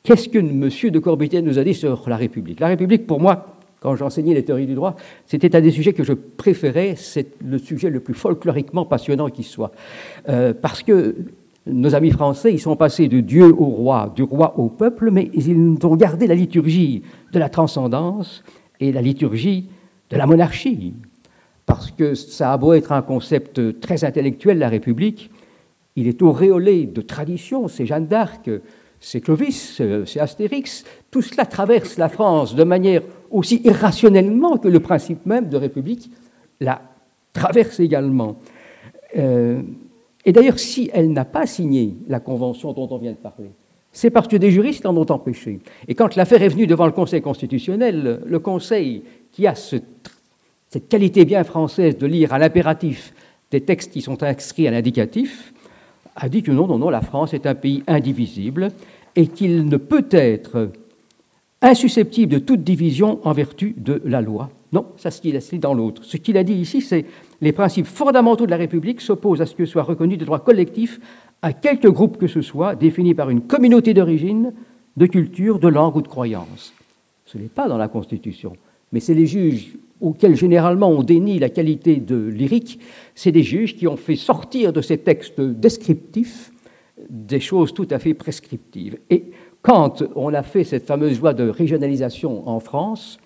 qu'est-ce 0.04 0.30
que 0.30 0.40
M. 0.40 0.92
de 0.92 1.00
Corbutier 1.00 1.42
nous 1.42 1.58
a 1.58 1.64
dit 1.64 1.74
sur 1.74 2.08
la 2.08 2.18
République? 2.18 2.60
La 2.60 2.68
République, 2.68 3.08
pour 3.08 3.20
moi, 3.20 3.53
quand 3.84 3.98
j'enseignais 3.98 4.34
les 4.34 4.46
théories 4.46 4.66
du 4.66 4.76
droit, 4.76 4.96
c'était 5.26 5.58
un 5.58 5.62
des 5.62 5.70
sujets 5.70 5.92
que 5.92 6.06
je 6.06 6.14
préférais, 6.14 6.96
c'est 6.96 7.28
le 7.44 7.58
sujet 7.58 7.90
le 7.90 8.00
plus 8.00 8.14
folkloriquement 8.14 8.86
passionnant 8.86 9.30
qui 9.30 9.44
soit. 9.44 9.74
Euh, 10.30 10.54
parce 10.54 10.82
que 10.84 11.18
nos 11.68 11.94
amis 11.94 12.12
français, 12.12 12.54
ils 12.54 12.62
sont 12.62 12.78
passés 12.78 13.10
de 13.10 13.20
Dieu 13.20 13.54
au 13.54 13.66
roi, 13.66 14.14
du 14.16 14.24
roi 14.24 14.58
au 14.58 14.70
peuple, 14.70 15.12
mais 15.12 15.30
ils 15.34 15.78
ont 15.84 15.98
gardé 15.98 16.28
la 16.28 16.36
liturgie 16.36 17.04
de 17.34 17.40
la 17.40 17.50
transcendance 17.50 18.42
et 18.80 18.94
la 18.94 19.02
liturgie 19.02 19.68
de 20.10 20.16
la 20.16 20.28
monarchie. 20.28 20.94
Parce 21.66 21.92
que 21.92 22.16
ça 22.16 22.54
a 22.54 22.58
beau 22.58 22.72
être 22.72 22.94
un 22.94 23.02
concept 23.02 23.82
très 23.82 24.06
intellectuel, 24.06 24.60
la 24.60 24.70
République, 24.70 25.30
il 25.98 26.08
est 26.08 26.22
auréolé 26.22 26.86
de 26.86 27.02
tradition, 27.02 27.68
c'est 27.68 27.86
Jeanne 27.86 28.08
d'Arc, 28.08 28.50
c'est 29.02 29.20
Clovis, 29.20 29.82
c'est 30.06 30.20
Astérix, 30.22 30.86
tout 31.12 31.22
cela 31.22 31.46
traverse 31.46 31.98
la 31.98 32.08
France 32.08 32.56
de 32.56 32.64
manière 32.64 33.02
aussi 33.34 33.62
irrationnellement 33.66 34.58
que 34.58 34.70
le 34.70 34.80
principe 34.80 35.26
même 35.26 35.50
de 35.50 35.58
République 35.58 36.10
la 36.62 36.82
traverse 37.34 37.80
également. 37.80 38.38
Euh, 39.18 39.62
et 40.24 40.32
d'ailleurs, 40.32 40.60
si 40.60 40.90
elle 40.94 41.12
n'a 41.12 41.26
pas 41.26 41.46
signé 41.46 41.96
la 42.08 42.20
convention 42.20 42.72
dont 42.72 42.88
on 42.90 42.98
vient 42.98 43.12
de 43.12 43.18
parler, 43.18 43.50
c'est 43.92 44.12
parce 44.12 44.28
que 44.28 44.38
des 44.38 44.52
juristes 44.52 44.86
en 44.86 44.96
ont 44.96 45.12
empêché. 45.12 45.60
Et 45.88 45.96
quand 45.96 46.16
l'affaire 46.16 46.42
est 46.42 46.48
venue 46.48 46.68
devant 46.68 46.86
le 46.86 46.92
Conseil 46.94 47.22
constitutionnel, 47.22 48.22
le 48.26 48.40
Conseil, 48.40 49.04
qui 49.32 49.46
a 49.46 49.56
cette 49.56 50.88
qualité 50.88 51.26
bien 51.26 51.44
française 51.44 51.98
de 51.98 52.08
lire 52.08 52.34
à 52.34 52.40
l'impératif 52.40 53.14
des 53.52 53.62
textes 53.62 53.92
qui 53.92 54.02
sont 54.02 54.24
inscrits 54.24 54.68
à 54.68 54.72
l'indicatif, 54.72 55.54
a 56.16 56.30
dit 56.30 56.44
que 56.44 56.52
non, 56.52 56.68
non, 56.68 56.78
non, 56.78 56.90
la 56.90 57.02
France 57.02 57.34
est 57.34 57.46
un 57.46 57.56
pays 57.56 57.84
indivisible 57.88 58.70
et 59.16 59.28
qu'il 59.28 59.66
ne 59.66 59.78
peut 59.78 60.08
être 60.12 60.70
insusceptible 61.64 62.34
de 62.34 62.40
toute 62.40 62.64
division 62.64 63.20
en 63.24 63.32
vertu 63.32 63.74
de 63.78 64.02
la 64.06 64.22
loi. 64.22 64.52
Non, 64.74 64.88
ça 64.98 65.12
ce 65.12 65.22
qu'il 65.22 65.36
a 65.36 65.40
dit 65.40 65.60
dans 65.60 65.74
l'autre. 65.74 66.04
Ce 66.04 66.18
qu'il 66.18 66.38
a 66.38 66.44
dit 66.44 66.54
ici, 66.54 66.82
c'est 66.82 67.06
les 67.42 67.52
principes 67.52 67.86
fondamentaux 67.86 68.46
de 68.46 68.52
la 68.52 68.58
République 68.58 69.02
s'opposent 69.02 69.42
à 69.42 69.46
ce 69.46 69.56
que 69.56 69.66
soit 69.66 69.84
reconnu 69.84 70.18
des 70.18 70.26
droits 70.26 70.40
collectifs 70.40 71.00
à 71.42 71.54
quelque 71.54 71.88
groupe 71.88 72.18
que 72.18 72.28
ce 72.28 72.42
soit, 72.42 72.76
défini 72.76 73.14
par 73.14 73.30
une 73.30 73.42
communauté 73.42 73.94
d'origine, 73.94 74.54
de 74.98 75.06
culture, 75.06 75.60
de 75.60 75.68
langue 75.68 75.96
ou 75.96 76.02
de 76.02 76.08
croyance. 76.08 76.74
Ce 77.26 77.38
n'est 77.38 77.46
pas 77.46 77.68
dans 77.68 77.78
la 77.78 77.88
Constitution, 77.88 78.54
mais 78.92 79.00
c'est 79.00 79.14
les 79.14 79.26
juges 79.26 79.76
auxquels 80.02 80.36
généralement 80.36 80.90
on 80.90 81.04
dénie 81.04 81.40
la 81.40 81.50
qualité 81.50 81.98
de 81.98 82.16
lyrique, 82.16 82.80
c'est 83.16 83.32
des 83.32 83.44
juges 83.44 83.76
qui 83.76 83.88
ont 83.88 83.96
fait 83.96 84.16
sortir 84.16 84.74
de 84.74 84.82
ces 84.82 84.98
textes 84.98 85.40
descriptifs 85.40 86.52
des 87.10 87.40
choses 87.40 87.74
tout 87.74 87.88
à 87.90 88.00
fait 88.00 88.14
prescriptives. 88.14 88.98
Et 89.10 89.26
quand 89.64 90.04
on 90.16 90.34
a 90.34 90.44
fait 90.44 90.64
cette 90.64 90.86
fameuse 90.86 91.20
loi 91.20 91.34
de 91.34 91.50
régionalisation 91.50 92.48
en 92.48 92.60
France, 92.60 93.18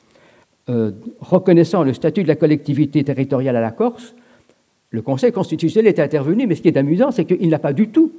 euh, 0.70 0.92
reconnaissant 1.20 1.84
le 1.84 1.94
statut 1.94 2.24
de 2.24 2.28
la 2.28 2.36
collectivité 2.36 3.04
territoriale 3.04 3.56
à 3.56 3.62
la 3.62 3.72
Corse, 3.72 4.16
le 4.92 5.02
Conseil 5.02 5.32
constitutionnel 5.34 5.94
est 5.94 6.00
intervenu, 6.00 6.48
mais 6.48 6.56
ce 6.56 6.62
qui 6.62 6.70
est 6.70 6.78
amusant, 6.78 7.12
c'est 7.12 7.26
qu'il 7.26 7.50
n'a 7.50 7.60
pas 7.60 7.74
du 7.74 7.90
tout 7.90 8.12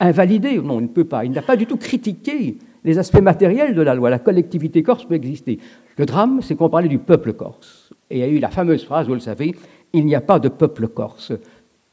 invalidé, 0.00 0.58
non, 0.58 0.80
il 0.80 0.84
ne 0.84 0.88
peut 0.88 1.04
pas, 1.04 1.24
il 1.24 1.30
n'a 1.30 1.42
pas 1.42 1.56
du 1.56 1.66
tout 1.66 1.76
critiqué 1.76 2.58
les 2.84 2.98
aspects 2.98 3.20
matériels 3.20 3.74
de 3.74 3.82
la 3.82 3.94
loi. 3.94 4.10
La 4.10 4.18
collectivité 4.18 4.82
corse 4.82 5.04
peut 5.04 5.14
exister. 5.14 5.60
Le 5.96 6.06
drame, 6.06 6.40
c'est 6.42 6.56
qu'on 6.56 6.68
parlait 6.68 6.88
du 6.88 6.98
peuple 6.98 7.34
corse. 7.34 7.92
Et 8.10 8.16
il 8.16 8.20
y 8.20 8.24
a 8.24 8.28
eu 8.28 8.40
la 8.40 8.50
fameuse 8.50 8.84
phrase, 8.84 9.06
vous 9.06 9.14
le 9.14 9.20
savez, 9.20 9.54
il 9.92 10.04
n'y 10.04 10.16
a 10.16 10.20
pas 10.20 10.40
de 10.40 10.48
peuple 10.48 10.88
corse. 10.88 11.32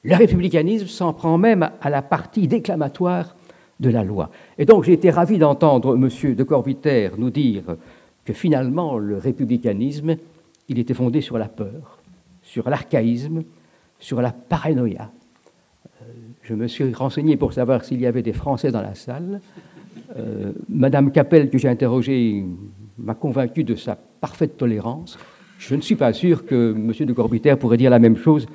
Le 0.04 0.16
républicanisme 0.16 0.88
s'en 0.88 1.14
prend 1.14 1.38
même 1.38 1.70
à 1.82 1.90
la 1.92 2.02
partie 2.02 2.48
déclamatoire 2.48 3.36
de 3.80 3.90
la 3.90 4.04
loi. 4.04 4.30
Et 4.58 4.66
donc 4.66 4.84
j'ai 4.84 4.94
été 4.94 5.10
ravi 5.10 5.38
d'entendre 5.38 5.96
M. 5.96 6.36
de 6.36 6.44
Corbiter 6.44 7.12
nous 7.18 7.30
dire 7.30 7.64
que 8.26 8.34
finalement 8.34 8.98
le 8.98 9.18
républicanisme, 9.18 10.18
il 10.68 10.80
était 10.80 10.94
fondé 10.94 11.22
sur 11.22 11.38
la 11.38 11.48
peur, 11.48 12.00
sur 12.42 12.70
l'archaïsme, 12.70 13.44
sur 14.00 14.22
la 14.22 14.32
paranoïa. 14.32 15.12
Euh, 15.86 16.06
je 16.44 16.54
me 16.54 16.68
suis 16.68 16.94
renseigné 16.94 17.38
pour 17.38 17.54
savoir 17.54 17.84
s'il 17.84 18.00
y 18.02 18.06
avait 18.06 18.22
des 18.22 18.34
Français 18.34 18.72
dans 18.72 18.82
la 18.82 18.96
salle. 18.96 19.42
Euh, 20.18 20.52
Madame 20.68 21.12
Capel, 21.12 21.50
que 21.50 21.58
j'ai 21.58 21.70
interrogée, 21.70 22.46
m'a 22.98 23.16
convaincu 23.16 23.64
de 23.64 23.76
sa 23.76 23.96
parfaite 23.96 24.58
tolérance. 24.58 25.18
Je 25.58 25.76
ne 25.76 25.82
suis 25.82 25.96
pas 25.96 26.14
sûr 26.14 26.46
que 26.46 26.74
M. 26.76 26.92
de 27.06 27.14
Corbiter 27.14 27.56
pourrait 27.56 27.78
dire 27.78 27.92
la 27.92 28.00
même 28.00 28.18
chose, 28.18 28.48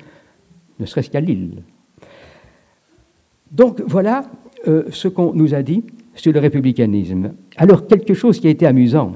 ne 0.79 0.85
serait-ce 0.85 1.09
qu'à 1.09 1.21
Lille. 1.21 1.63
Donc 3.51 3.81
voilà 3.85 4.25
euh, 4.67 4.83
ce 4.91 5.07
qu'on 5.07 5.33
nous 5.33 5.53
a 5.53 5.61
dit 5.61 5.83
sur 6.15 6.33
le 6.33 6.39
républicanisme. 6.39 7.33
Alors 7.57 7.87
quelque 7.87 8.13
chose 8.13 8.39
qui 8.39 8.47
a 8.47 8.49
été 8.49 8.65
amusant. 8.65 9.13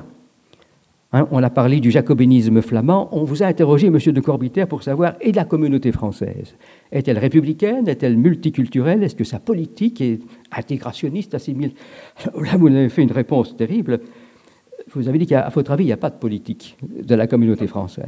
Hein, 1.11 1.27
on 1.31 1.41
a 1.41 1.49
parlé 1.49 1.79
du 1.79 1.89
jacobinisme 1.89 2.61
flamand. 2.61 3.09
On 3.11 3.23
vous 3.23 3.41
a 3.41 3.47
interrogé, 3.47 3.87
M. 3.87 3.97
de 3.97 4.21
Corbiter, 4.21 4.67
pour 4.67 4.83
savoir, 4.83 5.15
et 5.21 5.31
la 5.31 5.43
communauté 5.43 5.91
française? 5.91 6.55
Est-elle 6.91 7.17
républicaine? 7.17 7.87
Est-elle 7.87 8.15
multiculturelle? 8.15 9.01
Est-ce 9.01 9.15
que 9.15 9.23
sa 9.23 9.39
politique 9.39 10.01
est 10.01 10.19
intégrationniste, 10.51 11.33
assimile 11.33 11.71
Là, 12.35 12.57
vous 12.57 12.67
avez 12.67 12.89
fait 12.89 13.01
une 13.01 13.11
réponse 13.11 13.57
terrible 13.57 14.01
vous 14.95 15.07
avez 15.07 15.17
dit 15.17 15.27
qu'à 15.27 15.49
votre 15.49 15.71
avis, 15.71 15.83
il 15.83 15.87
n'y 15.87 15.93
a 15.93 15.97
pas 15.97 16.09
de 16.09 16.17
politique 16.17 16.77
de 16.81 17.15
la 17.15 17.27
communauté 17.27 17.67
française. 17.67 18.07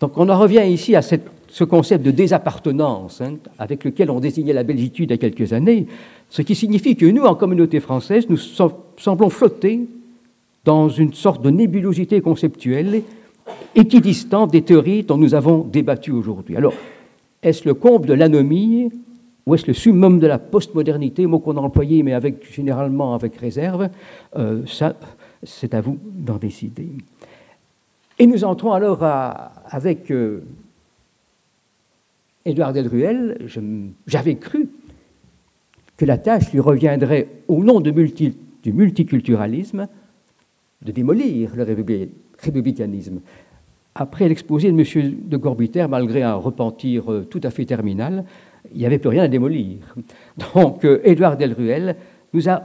Donc 0.00 0.18
on 0.18 0.28
en 0.28 0.38
revient 0.38 0.64
ici 0.68 0.96
à 0.96 1.02
ce 1.52 1.64
concept 1.64 2.02
de 2.02 2.10
désappartenance 2.10 3.20
hein, 3.20 3.34
avec 3.58 3.84
lequel 3.84 4.10
on 4.10 4.20
désignait 4.20 4.54
la 4.54 4.62
Belgitude 4.62 5.10
il 5.10 5.12
y 5.12 5.14
a 5.14 5.18
quelques 5.18 5.52
années, 5.52 5.86
ce 6.30 6.40
qui 6.40 6.54
signifie 6.54 6.96
que 6.96 7.04
nous, 7.04 7.24
en 7.24 7.34
communauté 7.34 7.78
française, 7.78 8.24
nous 8.30 8.38
semblons 8.38 9.28
flotter 9.28 9.80
dans 10.64 10.88
une 10.88 11.12
sorte 11.12 11.42
de 11.42 11.50
nébulosité 11.50 12.22
conceptuelle 12.22 13.02
équidistante 13.74 14.50
des 14.50 14.62
théories 14.62 15.02
dont 15.02 15.18
nous 15.18 15.34
avons 15.34 15.58
débattu 15.58 16.10
aujourd'hui. 16.10 16.56
Alors, 16.56 16.72
est-ce 17.42 17.68
le 17.68 17.74
comble 17.74 18.06
de 18.06 18.14
l'anomie 18.14 18.90
ou 19.44 19.54
est-ce 19.54 19.66
le 19.66 19.74
summum 19.74 20.20
de 20.20 20.26
la 20.26 20.38
postmodernité, 20.38 21.26
mot 21.26 21.38
qu'on 21.38 21.58
a 21.58 21.60
employé 21.60 22.02
mais 22.02 22.18
généralement 22.50 23.12
avec 23.12 23.36
réserve? 23.36 23.90
Euh, 24.38 24.62
Ça, 24.66 24.96
c'est 25.42 25.74
à 25.74 25.82
vous 25.82 25.98
d'en 26.02 26.36
décider. 26.36 26.88
Et 28.18 28.26
nous 28.26 28.42
entrons 28.42 28.72
alors 28.72 29.04
avec 29.66 30.10
euh, 30.10 30.44
Édouard 32.44 32.72
Delruel. 32.72 33.46
J'avais 34.06 34.36
cru 34.36 34.68
que 35.96 36.04
la 36.04 36.18
tâche 36.18 36.52
lui 36.52 36.60
reviendrait, 36.60 37.28
au 37.48 37.62
nom 37.62 37.80
du 37.80 37.92
multiculturalisme, 38.72 39.88
de 40.84 40.92
démolir 40.92 41.54
le 41.54 41.62
républicanisme. 42.38 43.20
Après 43.94 44.28
l'exposé 44.28 44.72
de 44.72 44.78
M. 44.78 45.14
de 45.28 45.36
Gorbiter, 45.36 45.86
malgré 45.88 46.22
un 46.22 46.34
repentir 46.34 47.12
euh, 47.12 47.26
tout 47.28 47.40
à 47.42 47.50
fait 47.50 47.66
terminal, 47.66 48.24
il 48.72 48.78
n'y 48.78 48.86
avait 48.86 48.98
plus 48.98 49.10
rien 49.10 49.24
à 49.24 49.28
démolir. 49.28 49.94
Donc, 50.54 50.84
euh, 50.84 51.00
Édouard 51.04 51.36
Delruel 51.36 51.96
nous 52.32 52.48
a 52.48 52.62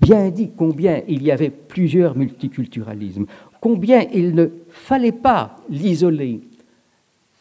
bien 0.00 0.30
dit 0.30 0.50
combien 0.56 1.02
il 1.06 1.22
y 1.22 1.30
avait 1.30 1.50
plusieurs 1.50 2.16
multiculturalismes, 2.16 3.26
combien 3.60 4.02
il 4.12 4.34
ne 4.34 4.48
fallait 4.68 5.12
pas 5.12 5.56
l'isoler. 5.70 6.40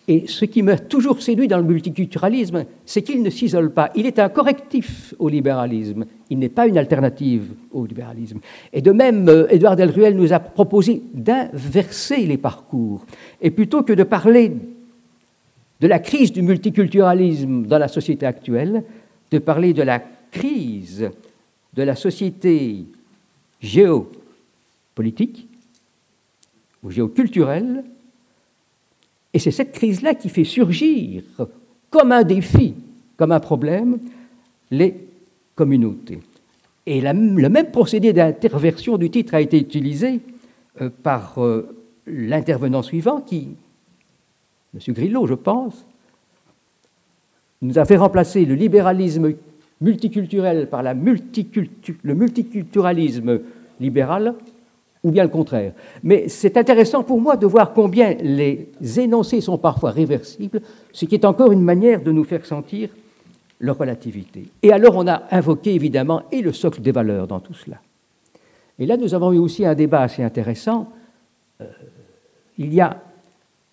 Et 0.08 0.28
ce 0.28 0.44
qui 0.44 0.62
m'a 0.62 0.78
toujours 0.78 1.22
séduit 1.22 1.48
dans 1.48 1.58
le 1.58 1.64
multiculturalisme, 1.64 2.66
c'est 2.86 3.04
qu'il 3.04 3.24
ne 3.24 3.30
s'isole 3.30 3.72
pas. 3.72 3.90
Il 3.96 4.06
est 4.06 4.20
un 4.20 4.28
correctif 4.28 5.14
au 5.18 5.30
libéralisme. 5.30 6.06
Il 6.30 6.40
n'est 6.40 6.50
pas 6.50 6.68
une 6.68 6.78
alternative 6.78 7.54
au 7.72 7.86
libéralisme. 7.86 8.40
Et 8.74 8.82
de 8.82 8.92
même, 8.92 9.30
euh, 9.30 9.48
Édouard 9.50 9.78
Delruel 9.78 10.18
nous 10.18 10.34
a 10.34 10.40
proposé 10.40 11.02
d'inverser 11.14 12.26
les 12.26 12.38
parcours. 12.38 13.06
Et 13.42 13.50
plutôt 13.50 13.84
que 13.84 13.94
de 13.94 14.04
parler 14.04 14.52
de 15.80 15.88
la 15.88 16.00
crise 16.00 16.34
du 16.34 16.42
multiculturalisme 16.42 17.66
dans 17.66 17.78
la 17.78 17.88
société 17.88 18.26
actuelle, 18.26 18.84
de 19.32 19.40
parler 19.40 19.74
de 19.74 19.84
la 19.84 20.02
crise 20.32 21.10
de 21.74 21.84
la 21.84 21.96
société 21.96 22.86
géopolitique 23.62 25.48
ou 26.84 26.92
géoculturelle, 26.92 27.84
et 29.34 29.40
c'est 29.40 29.52
cette 29.52 29.72
crise-là 29.72 30.14
qui 30.14 30.30
fait 30.30 30.44
surgir 30.44 31.24
comme 31.90 32.12
un 32.12 32.24
défi, 32.24 32.76
comme 33.18 33.32
un 33.32 33.40
problème, 33.40 33.98
les 34.70 34.96
communautés. 35.56 36.20
Et 36.86 37.02
le 37.02 37.50
même 37.50 37.72
procédé 37.72 38.14
d'interversion 38.14 38.98
du 38.98 39.10
titre 39.10 39.34
a 39.34 39.42
été 39.42 39.58
utilisé 39.58 40.20
euh, 40.82 40.90
par 41.02 41.42
euh, 41.42 41.76
l'intervenant 42.06 42.82
suivant, 42.82 43.22
qui, 43.22 43.56
M. 44.74 44.82
Grillo, 44.94 45.26
je 45.26 45.36
pense, 45.36 45.86
nous 47.62 47.80
a 47.80 47.86
fait 47.86 47.96
remplacer 47.96 48.44
le 48.44 48.56
libéralisme 48.56 49.36
multiculturel 49.80 50.68
par 50.70 50.84
le 50.84 50.94
multiculturalisme 50.94 53.40
libéral, 53.80 54.36
ou 55.04 55.12
bien 55.12 55.24
le 55.24 55.30
contraire. 55.30 55.74
Mais 56.02 56.30
c'est 56.30 56.56
intéressant 56.58 57.04
pour 57.04 57.20
moi 57.20 57.36
de 57.36 57.46
voir 57.46 57.74
combien 57.74 58.14
les 58.14 58.70
énoncés 58.98 59.42
sont 59.42 59.58
parfois 59.58 59.92
réversibles, 59.92 60.62
ce 60.92 61.06
qui 61.06 61.16
est 61.16 61.26
encore 61.26 61.52
une 61.52 61.62
manière 61.62 62.02
de 62.02 62.12
nous 62.12 62.24
faire 62.24 62.46
sentir 62.46 62.90
leur 63.60 63.78
relativité. 63.78 64.46
Et 64.62 64.72
alors 64.72 64.96
on 64.96 65.08
a 65.08 65.24
invoqué 65.32 65.74
évidemment 65.74 66.24
et 66.32 66.42
le 66.42 66.54
socle 66.54 66.82
des 66.82 66.92
valeurs 66.92 67.28
dans 67.28 67.40
tout 67.40 67.54
cela. 67.54 67.78
Et 68.80 68.86
là 68.86 68.98
nous 68.98 69.14
avons 69.14 69.34
eu 69.34 69.38
aussi 69.38 69.66
un 69.66 69.76
débat 69.76 70.02
assez 70.02 70.24
intéressant. 70.24 70.90
Euh, 71.62 71.66
il 72.58 72.74
y 72.74 72.82
a 72.82 73.02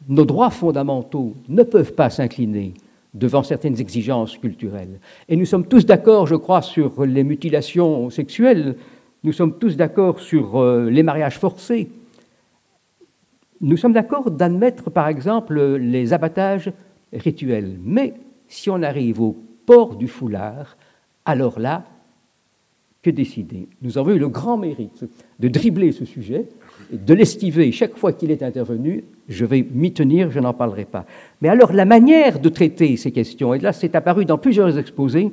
nos 0.09 0.25
droits 0.25 0.51
fondamentaux 0.51 1.35
ne 1.49 1.63
peuvent 1.63 1.93
pas 1.93 2.11
s'incliner 2.11 2.75
devant 3.13 3.43
certaines 3.43 3.81
exigences 3.81 4.37
culturelles. 4.39 5.01
Et 5.29 5.37
nous 5.37 5.45
sommes 5.45 5.67
tous 5.67 5.85
d'accord, 5.85 6.27
je 6.27 6.37
crois, 6.37 6.63
sur 6.63 7.05
les 7.05 7.25
mutilations 7.25 8.09
sexuelles, 8.09 8.77
nous 9.23 9.33
sommes 9.33 9.59
tous 9.59 9.77
d'accord 9.77 10.21
sur 10.21 10.59
euh, 10.59 10.89
les 10.91 11.03
mariages 11.03 11.39
forcés. 11.39 11.89
Nous 13.61 13.77
sommes 13.77 13.93
d'accord 13.93 14.31
d'admettre, 14.31 14.91
par 14.91 15.09
exemple, 15.09 15.61
les 15.77 16.13
abattages 16.13 16.73
rituels. 17.13 17.79
Mais 17.85 18.15
si 18.49 18.71
on 18.71 18.83
arrive 18.83 19.21
au 19.21 19.37
port 19.67 19.97
du 19.97 20.09
foulard, 20.09 20.77
alors 21.27 21.61
là, 21.61 21.85
que 23.03 23.11
décider? 23.11 23.69
Nous 23.83 23.97
avons 23.97 24.11
eu 24.11 24.19
le 24.19 24.29
grand 24.29 24.59
mérite 24.59 25.05
de 25.39 25.49
dribbler 25.49 25.93
ce 25.93 26.05
sujet, 26.05 26.49
de 26.93 27.15
l'estiver 27.15 27.73
chaque 27.73 27.97
fois 27.97 28.13
qu'il 28.13 28.31
est 28.31 28.43
intervenu. 28.43 29.05
Je 29.29 29.45
vais 29.45 29.67
m'y 29.73 29.93
tenir, 29.93 30.31
je 30.31 30.39
n'en 30.39 30.53
parlerai 30.53 30.85
pas. 30.85 31.07
Mais 31.41 31.49
alors 31.49 31.73
la 31.73 31.87
manière 31.87 32.41
de 32.41 32.49
traiter 32.49 32.97
ces 32.97 33.11
questions, 33.11 33.55
et 33.55 33.59
là 33.59 33.73
c'est 33.73 33.95
apparu 33.95 34.25
dans 34.27 34.37
plusieurs 34.37 34.79
exposés, 34.79 35.31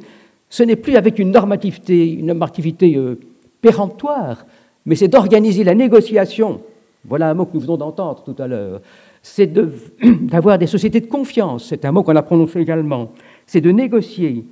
ce 0.49 0.63
n'est 0.63 0.77
plus 0.77 0.95
avec 0.95 1.19
une 1.19 1.31
normativité, 1.31 2.13
une 2.13 2.27
normativité 2.27 2.95
euh, 2.95 3.19
péremptoire, 3.61 4.45
mais 4.85 4.95
c'est 4.95 5.07
d'organiser 5.07 5.63
la 5.63 5.75
négociation. 5.75 6.61
Voilà 7.05 7.29
un 7.29 7.33
mot 7.33 7.45
que 7.45 7.53
nous 7.53 7.59
venons 7.61 7.77
d'entendre 7.77 8.23
tout 8.23 8.35
à 8.41 8.47
l'heure. 8.47 8.81
C'est 9.21 9.47
d'avoir 10.03 10.57
des 10.57 10.67
sociétés 10.67 11.01
de 11.01 11.07
confiance, 11.07 11.65
c'est 11.69 11.85
un 11.85 11.91
mot 11.91 12.03
qu'on 12.03 12.15
a 12.15 12.21
prononcé 12.21 12.59
également. 12.59 13.11
C'est 13.45 13.61
de 13.61 13.71
négocier, 13.71 14.45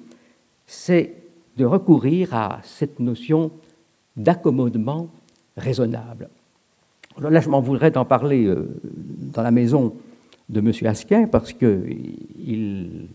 c'est 0.65 1.13
de 1.57 1.65
recourir 1.65 2.33
à 2.33 2.59
cette 2.63 3.00
notion 3.00 3.51
d'accommodement 4.17 5.09
raisonnable. 5.57 6.29
Alors 7.17 7.31
là, 7.31 7.39
je 7.39 7.50
m'en 7.50 7.62
voudrais 7.62 7.91
d'en 7.91 8.05
parler 8.05 8.45
euh, 8.45 8.67
dans 9.33 9.41
la 9.41 9.51
maison 9.51 9.93
de 10.50 10.59
M. 10.59 10.71
Asquin 10.85 11.27
parce 11.27 11.53
qu'il 11.53 13.07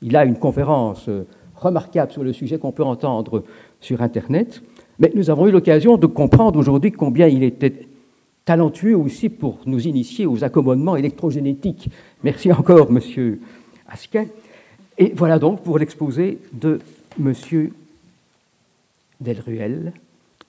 il 0.00 0.16
a 0.16 0.24
une 0.24 0.38
conférence 0.38 1.08
euh, 1.08 1.26
remarquable 1.56 2.12
sur 2.12 2.22
le 2.22 2.32
sujet 2.32 2.58
qu'on 2.58 2.72
peut 2.72 2.84
entendre 2.84 3.42
sur 3.80 4.02
Internet. 4.02 4.62
Mais 4.98 5.12
nous 5.14 5.30
avons 5.30 5.46
eu 5.46 5.50
l'occasion 5.50 5.96
de 5.96 6.06
comprendre 6.06 6.58
aujourd'hui 6.58 6.92
combien 6.92 7.28
il 7.28 7.42
était 7.42 7.86
talentueux 8.44 8.96
aussi 8.96 9.28
pour 9.28 9.58
nous 9.66 9.86
initier 9.86 10.26
aux 10.26 10.42
accommodements 10.42 10.96
électrogénétiques. 10.96 11.90
Merci 12.24 12.52
encore, 12.52 12.90
Monsieur 12.90 13.40
Asquin. 13.88 14.26
Et 14.96 15.12
voilà 15.14 15.38
donc 15.38 15.62
pour 15.62 15.78
l'exposé 15.78 16.38
de 16.52 16.80
Monsieur 17.18 17.72
Delruel. 19.20 19.92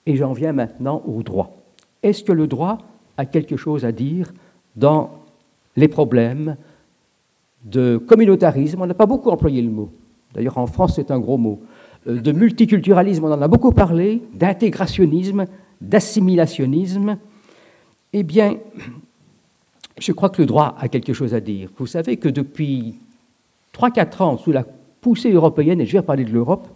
Et 0.06 0.16
j'en 0.16 0.32
viens 0.32 0.52
maintenant 0.52 1.02
au 1.06 1.22
droit. 1.22 1.56
Est-ce 2.02 2.24
que 2.24 2.32
le 2.32 2.46
droit 2.46 2.78
a 3.16 3.26
quelque 3.26 3.56
chose 3.56 3.84
à 3.84 3.92
dire 3.92 4.32
dans 4.74 5.10
les 5.76 5.88
problèmes 5.88 6.56
de 7.64 7.98
communautarisme? 7.98 8.80
On 8.82 8.86
n'a 8.86 8.94
pas 8.94 9.06
beaucoup 9.06 9.30
employé 9.30 9.62
le 9.62 9.70
mot. 9.70 9.90
D'ailleurs, 10.34 10.58
en 10.58 10.66
France, 10.66 10.94
c'est 10.96 11.10
un 11.10 11.18
gros 11.18 11.36
mot. 11.36 11.60
Euh, 12.06 12.20
de 12.20 12.32
multiculturalisme, 12.32 13.24
on 13.24 13.32
en 13.32 13.42
a 13.42 13.48
beaucoup 13.48 13.72
parlé, 13.72 14.22
d'intégrationnisme, 14.34 15.46
d'assimilationnisme. 15.80 17.18
Eh 18.12 18.22
bien, 18.22 18.56
je 19.98 20.12
crois 20.12 20.30
que 20.30 20.42
le 20.42 20.46
droit 20.46 20.74
a 20.78 20.88
quelque 20.88 21.12
chose 21.12 21.34
à 21.34 21.40
dire. 21.40 21.70
Vous 21.78 21.86
savez 21.86 22.16
que 22.16 22.28
depuis 22.28 22.96
3-4 23.74 24.22
ans, 24.22 24.38
sous 24.38 24.52
la 24.52 24.64
poussée 25.00 25.32
européenne, 25.32 25.80
et 25.80 25.86
je 25.86 25.92
vais 25.92 26.02
parler 26.02 26.24
de 26.24 26.32
l'Europe, 26.32 26.68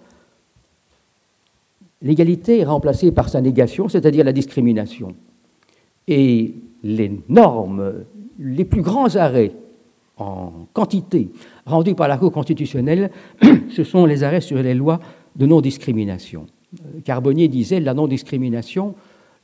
l'égalité 2.02 2.60
est 2.60 2.64
remplacée 2.64 3.12
par 3.12 3.28
sa 3.28 3.40
négation, 3.40 3.88
c'est-à-dire 3.88 4.24
la 4.24 4.32
discrimination. 4.32 5.14
Et 6.06 6.54
les 6.82 7.10
normes, 7.28 8.04
les 8.38 8.64
plus 8.64 8.82
grands 8.82 9.16
arrêts 9.16 9.52
en 10.16 10.66
quantité 10.72 11.30
rendus 11.66 11.94
par 11.94 12.08
la 12.08 12.16
Cour 12.16 12.32
constitutionnelle, 12.32 13.10
ce 13.70 13.84
sont 13.84 14.06
les 14.06 14.22
arrêts 14.22 14.40
sur 14.40 14.62
les 14.62 14.74
lois 14.74 15.00
de 15.36 15.46
non-discrimination. 15.46 16.46
Carbonnier 17.04 17.48
disait 17.48 17.80
la 17.80 17.94
non-discrimination, 17.94 18.94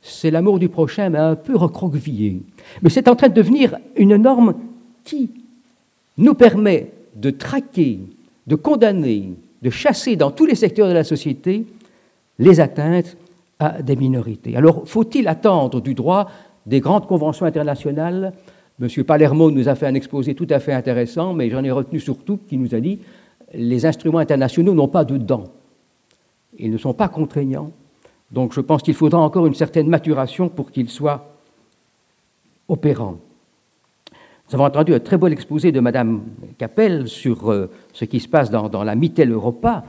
c'est 0.01 0.31
l'amour 0.31 0.59
du 0.59 0.69
prochain, 0.69 1.09
mais 1.09 1.19
un 1.19 1.35
peu 1.35 1.55
recroquevillé. 1.55 2.41
Mais 2.81 2.89
c'est 2.89 3.07
en 3.07 3.15
train 3.15 3.29
de 3.29 3.33
devenir 3.33 3.77
une 3.95 4.15
norme 4.15 4.55
qui 5.03 5.29
nous 6.17 6.33
permet 6.33 6.91
de 7.15 7.29
traquer, 7.29 7.99
de 8.47 8.55
condamner, 8.55 9.33
de 9.61 9.69
chasser 9.69 10.15
dans 10.15 10.31
tous 10.31 10.45
les 10.45 10.55
secteurs 10.55 10.87
de 10.87 10.93
la 10.93 11.03
société 11.03 11.65
les 12.39 12.59
atteintes 12.59 13.17
à 13.59 13.81
des 13.81 13.95
minorités. 13.95 14.55
Alors, 14.55 14.87
faut-il 14.87 15.27
attendre 15.27 15.81
du 15.81 15.93
droit 15.93 16.27
des 16.65 16.79
grandes 16.79 17.07
conventions 17.07 17.45
internationales 17.45 18.33
M. 18.81 19.03
Palermo 19.03 19.51
nous 19.51 19.69
a 19.69 19.75
fait 19.75 19.85
un 19.85 19.93
exposé 19.93 20.33
tout 20.33 20.47
à 20.49 20.59
fait 20.59 20.73
intéressant, 20.73 21.33
mais 21.33 21.49
j'en 21.49 21.63
ai 21.63 21.71
retenu 21.71 21.99
surtout 21.99 22.39
qui 22.47 22.57
nous 22.57 22.73
a 22.73 22.79
dit 22.79 22.99
les 23.53 23.85
instruments 23.85 24.19
internationaux 24.19 24.73
n'ont 24.73 24.87
pas 24.87 25.03
de 25.03 25.17
dents. 25.17 25.43
Ils 26.57 26.71
ne 26.71 26.77
sont 26.77 26.93
pas 26.93 27.09
contraignants. 27.09 27.71
Donc 28.31 28.53
je 28.53 28.61
pense 28.61 28.81
qu'il 28.81 28.93
faudra 28.93 29.19
encore 29.19 29.45
une 29.45 29.53
certaine 29.53 29.87
maturation 29.87 30.49
pour 30.49 30.71
qu'ils 30.71 30.89
soient 30.89 31.35
opérants. 32.67 33.17
Nous 34.47 34.55
avons 34.55 34.65
entendu 34.65 34.93
un 34.93 34.99
très 34.99 35.17
beau 35.17 35.27
exposé 35.27 35.71
de 35.71 35.79
Mme 35.79 36.23
Capel 36.57 37.07
sur 37.07 37.51
euh, 37.51 37.69
ce 37.93 38.05
qui 38.05 38.19
se 38.19 38.27
passe 38.27 38.49
dans, 38.49 38.67
dans 38.67 38.83
la 38.83 38.95
Mittel 38.95 39.31
Europa. 39.31 39.83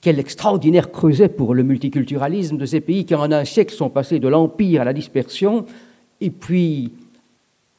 Quel 0.00 0.18
extraordinaire 0.18 0.90
creuset 0.90 1.28
pour 1.28 1.54
le 1.54 1.62
multiculturalisme 1.64 2.56
de 2.56 2.66
ces 2.66 2.80
pays 2.80 3.04
qui, 3.04 3.14
en 3.14 3.32
un 3.32 3.44
siècle, 3.44 3.74
sont 3.74 3.90
passés 3.90 4.20
de 4.20 4.28
l'empire 4.28 4.82
à 4.82 4.84
la 4.84 4.92
dispersion, 4.92 5.66
et 6.20 6.30
puis 6.30 6.92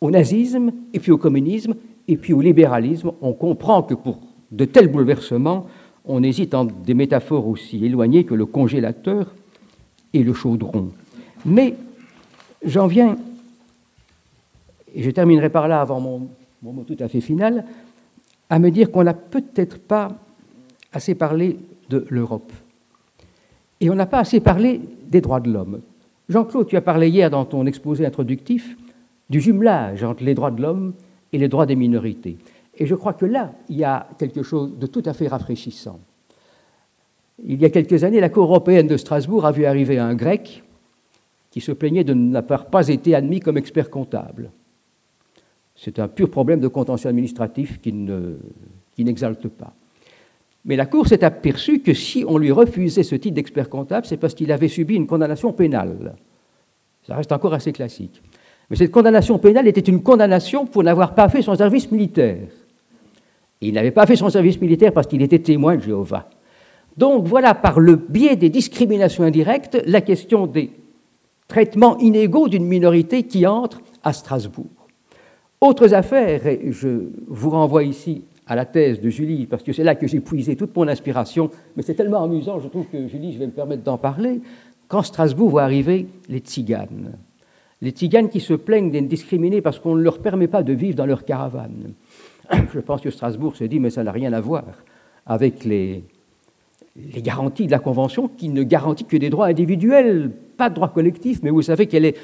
au 0.02 0.12
nazisme, 0.12 0.72
et 0.94 1.00
puis 1.00 1.12
au 1.12 1.18
communisme, 1.18 1.76
et 2.08 2.18
puis 2.18 2.34
au 2.34 2.42
libéralisme. 2.42 3.12
On 3.22 3.34
comprend 3.34 3.84
que 3.84 3.94
pour 3.94 4.20
de 4.52 4.66
tels 4.66 4.88
bouleversements, 4.88 5.68
on 6.06 6.24
hésite 6.24 6.54
en 6.54 6.66
des 6.66 6.94
métaphores 6.94 7.48
aussi 7.48 7.86
éloignées 7.86 8.24
que 8.24 8.34
le 8.34 8.46
congélateur 8.46 9.34
et 10.14 10.24
le 10.24 10.34
chaudron. 10.34 10.90
Mais 11.46 11.76
j'en 12.64 12.88
viens, 12.88 13.18
et 14.94 15.04
je 15.04 15.12
terminerai 15.12 15.50
par 15.50 15.68
là 15.68 15.82
avant 15.82 16.00
mon, 16.00 16.28
mon 16.64 16.74
mot 16.74 16.84
tout 16.84 16.98
à 17.00 17.08
fait 17.08 17.22
final, 17.22 17.66
à 18.50 18.60
me 18.60 18.72
dire 18.72 18.92
qu'on 18.92 19.04
n'a 19.04 19.14
peut-être 19.14 19.80
pas 19.80 20.18
assez 20.92 21.14
parlé 21.14 21.58
de 21.90 22.06
l'Europe. 22.10 22.52
Et 23.80 23.90
on 23.90 23.96
n'a 23.96 24.06
pas 24.06 24.20
assez 24.20 24.40
parlé 24.40 24.82
des 25.08 25.22
droits 25.22 25.40
de 25.40 25.52
l'homme. 25.52 25.82
Jean-Claude, 26.28 26.68
tu 26.68 26.76
as 26.76 26.82
parlé 26.82 27.10
hier 27.10 27.30
dans 27.30 27.46
ton 27.46 27.66
exposé 27.66 28.06
introductif 28.06 28.76
du 29.30 29.42
jumelage 29.42 30.04
entre 30.04 30.24
les 30.24 30.34
droits 30.34 30.52
de 30.52 30.62
l'homme 30.62 30.94
et 31.32 31.38
les 31.38 31.48
droits 31.48 31.66
des 31.66 31.76
minorités. 31.76 32.38
Et 32.78 32.86
je 32.86 32.96
crois 32.96 33.14
que 33.14 33.26
là, 33.26 33.54
il 33.68 33.78
y 33.78 33.84
a 33.84 34.08
quelque 34.18 34.42
chose 34.42 34.78
de 34.78 34.88
tout 34.88 35.04
à 35.06 35.14
fait 35.14 35.28
rafraîchissant. 35.28 36.00
Il 37.44 37.62
y 37.62 37.66
a 37.66 37.70
quelques 37.70 38.04
années, 38.04 38.20
la 38.20 38.30
Cour 38.30 38.46
européenne 38.46 38.88
de 38.88 38.98
Strasbourg 38.98 39.46
a 39.46 39.52
vu 39.52 39.66
arriver 39.66 39.98
un 39.98 40.16
grec 40.16 40.64
qui 41.52 41.62
se 41.62 41.72
plaignait 41.72 42.04
de 42.04 42.14
n'avoir 42.14 42.68
pas 42.68 42.88
été 42.88 43.16
admis 43.16 43.40
comme 43.40 43.58
expert 43.58 43.90
comptable. 43.90 44.52
C'est 45.76 46.00
un 46.00 46.08
pur 46.08 46.30
problème 46.30 46.60
de 46.60 46.68
contentieux 46.68 47.10
administratif 47.10 47.80
qui, 47.82 47.94
n'exalte 48.98 49.48
pas. 49.48 49.74
Mais 50.66 50.76
la 50.76 50.86
Cour 50.86 51.08
s'est 51.08 51.24
aperçue 51.24 51.80
que 51.80 51.94
si 51.94 52.26
on 52.28 52.38
lui 52.38 52.52
refusait 52.52 53.04
ce 53.04 53.16
titre 53.16 53.36
d'expert 53.36 53.70
comptable, 53.70 54.06
c'est 54.06 54.18
parce 54.18 54.34
qu'il 54.34 54.52
avait 54.52 54.68
subi 54.68 54.96
une 54.96 55.08
condamnation 55.08 55.54
pénale. 55.54 56.16
Ça 57.08 57.16
reste 57.16 57.32
encore 57.32 57.54
assez 57.54 57.72
classique. 57.72 58.22
Mais 58.70 58.76
cette 58.76 58.92
condamnation 58.92 59.40
pénale 59.40 59.68
était 59.68 59.82
une 59.82 60.04
condamnation 60.04 60.66
pour 60.66 60.84
n'avoir 60.84 61.16
pas 61.16 61.30
fait 61.30 61.42
son 61.42 61.56
service 61.56 61.92
militaire. 61.92 62.48
il 63.62 63.74
n'avait 63.74 63.92
pas 63.92 64.06
fait 64.06 64.16
son 64.16 64.30
service 64.30 64.62
militaire 64.62 64.94
parce 64.94 65.08
qu'il 65.08 65.22
était 65.22 65.40
témoin 65.40 65.76
de 65.76 65.82
Jéhovah. 65.82 66.30
Donc 66.96 67.26
voilà, 67.26 67.56
par 67.56 67.80
le 67.80 67.96
biais 67.96 68.36
des 68.36 68.50
discriminations 68.50 69.24
indirectes, 69.24 69.82
la 69.86 70.02
question 70.02 70.48
des 70.48 70.72
traitements 71.48 71.98
inégaux 71.98 72.48
d'une 72.48 72.66
minorité 72.66 73.24
qui 73.24 73.48
entre 73.48 73.82
à 74.04 74.14
Strasbourg. 74.14 74.68
Autres 75.62 75.94
affaires, 75.94 76.46
et 76.46 76.72
je 76.72 77.10
vous 77.28 77.50
renvoie 77.50 77.84
ici 77.84 78.24
à 78.48 78.56
la 78.56 78.66
thèse 78.66 79.02
de 79.02 79.10
Julie, 79.10 79.46
parce 79.46 79.64
que 79.64 79.74
c'est 79.74 79.84
là 79.84 79.96
que 79.96 80.08
j'ai 80.08 80.20
puisé 80.20 80.56
toute 80.56 80.76
mon 80.76 80.88
inspiration, 80.88 81.50
mais 81.76 81.84
c'est 81.84 81.96
tellement 81.96 82.24
amusant, 82.24 82.60
je 82.60 82.68
trouve 82.68 82.86
que 82.88 83.08
Julie, 83.08 83.34
je 83.34 83.40
vais 83.40 83.48
me 83.48 83.52
permettre 83.52 83.84
d'en 83.84 83.98
parler, 83.98 84.42
quand 84.88 85.04
Strasbourg 85.04 85.52
va 85.52 85.64
arriver 85.64 86.08
les 86.30 86.40
tziganes 86.40 87.12
les 87.82 87.92
Tziganes 87.92 88.30
qui 88.30 88.40
se 88.40 88.54
plaignent 88.54 88.92
d'être 88.92 89.08
discriminés 89.08 89.62
parce 89.62 89.80
qu'on 89.80 89.96
ne 89.96 90.02
leur 90.02 90.20
permet 90.20 90.48
pas 90.48 90.64
de 90.64 90.74
vivre 90.74 90.96
dans 90.96 91.06
leur 91.06 91.26
caravane. 91.26 91.94
Je 92.74 92.80
pense 92.80 93.02
que 93.02 93.10
Strasbourg 93.10 93.56
se 93.56 93.64
dit, 93.64 93.80
mais 93.80 93.90
ça 93.90 94.04
n'a 94.04 94.12
rien 94.12 94.34
à 94.34 94.42
voir 94.42 94.66
avec 95.26 95.64
les, 95.64 96.04
garanties 96.96 97.68
de 97.68 97.72
la 97.72 97.80
Convention 97.80 98.28
qui 98.28 98.50
ne 98.50 98.64
garantit 98.64 99.06
que 99.06 99.16
des 99.16 99.30
droits 99.30 99.46
individuels, 99.46 100.32
pas 100.58 100.70
de 100.70 100.76
droits 100.76 100.90
collectifs, 100.90 101.42
mais 101.44 101.52
vous 101.52 101.62
savez 101.62 101.88
quel 101.88 102.04
est 102.04 102.18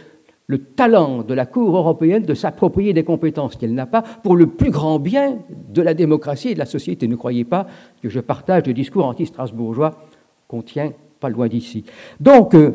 le 0.48 0.60
talent 0.60 1.24
de 1.24 1.34
la 1.34 1.46
Cour 1.46 1.76
européenne 1.76 2.24
de 2.24 2.34
s'approprier 2.34 2.94
des 2.94 3.04
compétences 3.04 3.56
qu'elle 3.56 3.74
n'a 3.74 3.86
pas 3.86 4.02
pour 4.02 4.36
le 4.36 4.48
plus 4.48 4.72
grand 4.72 5.00
bien 5.00 5.39
de 5.74 5.82
la 5.82 5.94
démocratie 5.94 6.50
et 6.50 6.54
de 6.54 6.60
la 6.60 6.65
société. 6.65 7.08
Ne 7.08 7.15
croyez 7.15 7.46
pas 7.46 7.68
que 8.02 8.10
je 8.10 8.20
partage 8.20 8.63
le 8.68 8.74
discours 8.74 9.06
anti-strasbourgeois 9.06 10.06
qu'on 10.48 10.62
tient 10.62 10.91
pas 11.20 11.30
loin 11.30 11.48
d'ici. 11.48 11.84
Donc, 12.20 12.54
euh, 12.54 12.72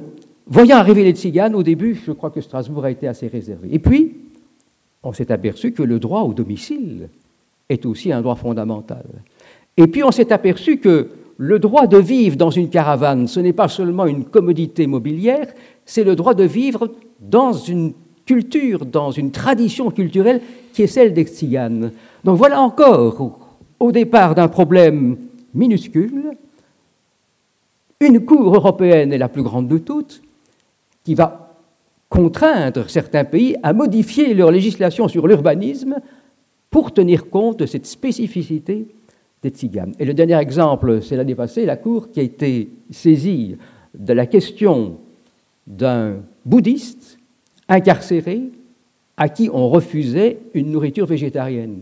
Voyant 0.51 0.79
arriver 0.79 1.05
les 1.05 1.13
tziganes, 1.13 1.55
au 1.55 1.63
début, 1.63 1.95
je 1.95 2.11
crois 2.11 2.31
que 2.31 2.41
Strasbourg 2.41 2.85
a 2.85 2.91
été 2.91 3.07
assez 3.07 3.29
réservé. 3.29 3.69
Et 3.71 3.79
puis, 3.79 4.17
on 5.05 5.13
s'est 5.13 5.31
aperçu 5.31 5.71
que 5.71 5.85
le 5.85 6.01
droit 6.01 6.23
au 6.23 6.35
domicile 6.35 7.09
est 7.69 7.87
aussi 7.87 8.13
un 8.13 8.21
droit 8.21 8.35
fondamental. 8.35 9.05
Et 9.77 9.87
puis, 9.87 10.03
on 10.03 10.11
s'est 10.11 10.33
aperçu 10.33 10.79
que 10.79 11.09
le 11.37 11.59
droit 11.61 11.87
de 11.87 11.99
vivre 11.99 12.37
dans 12.37 12.51
une 12.51 12.69
caravane, 12.69 13.29
ce 13.29 13.39
n'est 13.39 13.53
pas 13.53 13.69
seulement 13.69 14.07
une 14.07 14.25
commodité 14.25 14.89
mobilière, 14.89 15.47
c'est 15.87 16.03
le 16.03 16.17
droit 16.17 16.35
de 16.35 16.45
vivre 16.45 16.91
dans 17.21 17.53
une 17.53 17.93
culture, 18.27 18.85
dans 18.85 19.13
une 19.13 19.31
tradition 19.31 19.91
culturelle 19.93 20.41
qui 20.73 20.83
est 20.83 20.89
celle 20.89 21.15
des 21.15 21.25
tziganes. 21.25 21.93
Donc 22.25 22.37
voilà 22.37 22.61
encore, 22.61 23.57
au 23.79 23.93
départ 23.93 24.35
d'un 24.35 24.49
problème 24.49 25.17
minuscule, 25.55 26.33
une 28.01 28.25
Cour 28.25 28.55
européenne 28.55 29.13
est 29.13 29.19
la 29.19 29.29
plus 29.29 29.43
grande 29.43 29.69
de 29.69 29.79
toutes, 29.79 30.21
qui 31.11 31.17
va 31.17 31.57
contraindre 32.09 32.89
certains 32.89 33.25
pays 33.25 33.57
à 33.65 33.73
modifier 33.73 34.33
leur 34.33 34.53
législation 34.53 35.09
sur 35.09 35.27
l'urbanisme 35.27 35.97
pour 36.71 36.95
tenir 36.95 37.29
compte 37.29 37.59
de 37.59 37.67
cette 37.67 37.87
spécificité 37.87 38.87
des 39.43 39.51
tziganes. 39.51 39.93
Et 39.99 40.05
le 40.05 40.15
dernier 40.15 40.39
exemple, 40.39 41.03
c'est 41.03 41.17
l'année 41.17 41.35
passée, 41.35 41.67
la 41.67 41.75
Cour 41.75 42.13
qui 42.13 42.21
a 42.21 42.23
été 42.23 42.69
saisie 42.93 43.57
de 43.93 44.13
la 44.13 44.25
question 44.27 44.99
d'un 45.67 46.19
bouddhiste 46.47 47.19
incarcéré 47.69 48.41
à 49.17 49.29
qui 49.29 49.51
on 49.53 49.69
refusait 49.69 50.39
une 50.55 50.71
nourriture 50.71 51.07
végétarienne. 51.07 51.81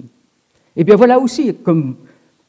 Et 0.74 0.80
eh 0.80 0.84
bien 0.84 0.96
voilà 0.96 1.18
aussi, 1.18 1.54
comme 1.54 1.96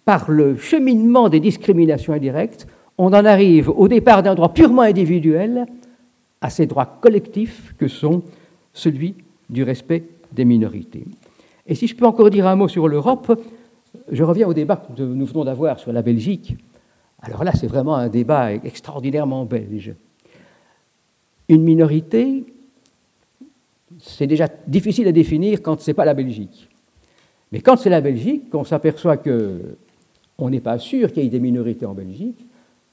par 0.05 0.31
le 0.31 0.55
cheminement 0.55 1.27
des 1.27 1.41
discriminations 1.41 2.13
indirectes, 2.13 2.67
on 2.97 3.07
en 3.07 3.25
arrive 3.25 3.69
au 3.69 3.89
départ 3.89 4.23
d'un 4.23 4.33
droit 4.33 4.53
purement 4.53 4.83
individuel 4.83 5.65
à 6.41 6.49
ces 6.49 6.65
droits 6.65 6.97
collectifs 7.02 7.75
que 7.78 7.88
sont 7.88 8.23
celui 8.73 9.15
du 9.49 9.63
respect 9.63 10.04
des 10.32 10.45
minorités. 10.45 11.06
Et 11.65 11.75
si 11.75 11.88
je 11.88 11.95
peux 11.95 12.06
encore 12.06 12.30
dire 12.30 12.47
un 12.47 12.56
mot 12.56 12.67
sur 12.67 12.88
l'Europe, 12.88 13.39
je 14.12 14.23
reviens 14.23 14.47
au 14.47 14.54
débat 14.54 14.78
que 14.78 15.02
nous 15.02 15.25
venons 15.25 15.43
d'avoir 15.43 15.80
sur 15.80 15.91
la 15.91 16.02
Belgique. 16.02 16.56
Alors 17.21 17.43
là, 17.43 17.52
c'est 17.54 17.67
vraiment 17.67 17.95
un 17.95 18.08
débat 18.08 18.54
extraordinairement 18.54 19.45
belge. 19.45 19.93
Une 21.47 21.63
minorité, 21.63 22.45
c'est 23.99 24.28
déjà 24.28 24.47
difficile 24.67 25.08
à 25.08 25.12
définir 25.12 25.62
quand 25.62 25.82
ce 25.82 25.89
n'est 25.89 25.95
pas 25.95 26.06
la 26.06 26.13
Belgique. 26.13 26.69
Mais 27.52 27.62
quand 27.62 27.75
c'est 27.75 27.89
la 27.89 28.02
Belgique, 28.02 28.54
on 28.54 28.63
s'aperçoit 28.63 29.17
qu'on 29.17 30.49
n'est 30.49 30.62
pas 30.62 30.78
sûr 30.78 31.12
qu'il 31.12 31.23
y 31.23 31.25
ait 31.25 31.30
des 31.30 31.39
minorités 31.39 31.86
en 31.86 31.93
Belgique. 31.93 32.45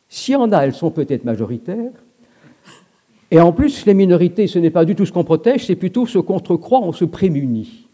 S'il 0.08 0.34
y 0.34 0.36
en 0.36 0.50
a, 0.52 0.60
elles 0.60 0.74
sont 0.74 0.90
peut-être 0.90 1.24
majoritaires. 1.24 1.92
Et 3.30 3.40
en 3.40 3.52
plus, 3.52 3.86
les 3.86 3.94
minorités, 3.94 4.46
ce 4.46 4.58
n'est 4.58 4.70
pas 4.70 4.84
du 4.84 4.94
tout 4.94 5.04
ce 5.04 5.12
qu'on 5.12 5.24
protège, 5.24 5.66
c'est 5.66 5.76
plutôt 5.76 6.06
ce 6.06 6.18
contre 6.18 6.56
croit, 6.56 6.80
on 6.80 6.92
se 6.92 7.04
prémunit. 7.04 7.86